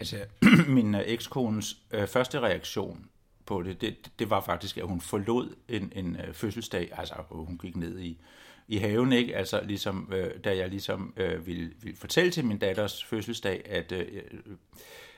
[0.00, 0.16] altså,
[0.76, 3.06] min øh, ekskones øh, første reaktion
[3.46, 7.58] på det, det, det var faktisk, at hun forlod en, en øh, fødselsdag, altså hun
[7.58, 8.20] gik ned i,
[8.68, 9.36] i haven, ikke?
[9.36, 13.92] Altså ligesom, øh, da jeg ligesom øh, ville, ville fortælle til min datters fødselsdag, at,
[13.92, 14.22] øh,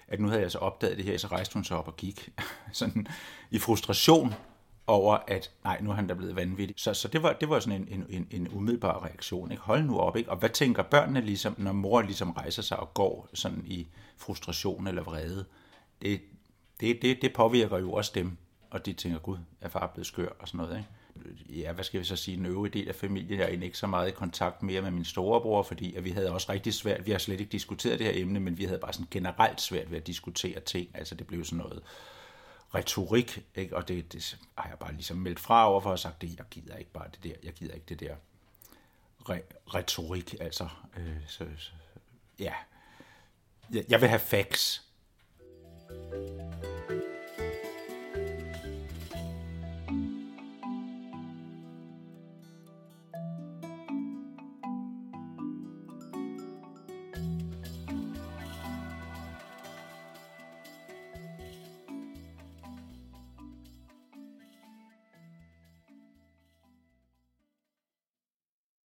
[0.09, 2.29] at nu havde jeg så opdaget det her, så rejste hun sig op og gik
[2.73, 3.07] sådan
[3.51, 4.35] i frustration
[4.87, 6.75] over, at nej, nu er han da blevet vanvittig.
[6.79, 9.51] Så, så det, var, det var sådan en, en, en umiddelbar reaktion.
[9.51, 9.63] Ikke?
[9.63, 10.31] Hold nu op, ikke?
[10.31, 14.87] Og hvad tænker børnene ligesom, når mor ligesom rejser sig og går sådan i frustration
[14.87, 15.45] eller vrede?
[16.03, 16.21] Det,
[16.81, 18.37] det, det, det påvirker jo også dem,
[18.71, 20.89] og de tænker, gud, er far blevet skør og sådan noget, ikke?
[21.49, 23.79] ja, hvad skal vi så sige, den øvrige del af familien, jeg er egentlig ikke
[23.79, 27.07] så meget i kontakt mere med min storebror, fordi at vi havde også rigtig svært,
[27.07, 29.91] vi har slet ikke diskuteret det her emne, men vi havde bare sådan generelt svært
[29.91, 31.83] ved at diskutere ting, altså det blev sådan noget,
[32.75, 33.77] retorik, ikke?
[33.77, 36.47] og det, det har jeg bare ligesom meldt fra over for og sagt, det, jeg
[36.51, 38.15] gider ikke bare det der, jeg gider ikke det der
[39.31, 41.71] re- retorik, altså, øh, så, så,
[42.39, 42.55] ja,
[43.73, 44.83] jeg, jeg vil have facts.
[45.89, 47.02] thank you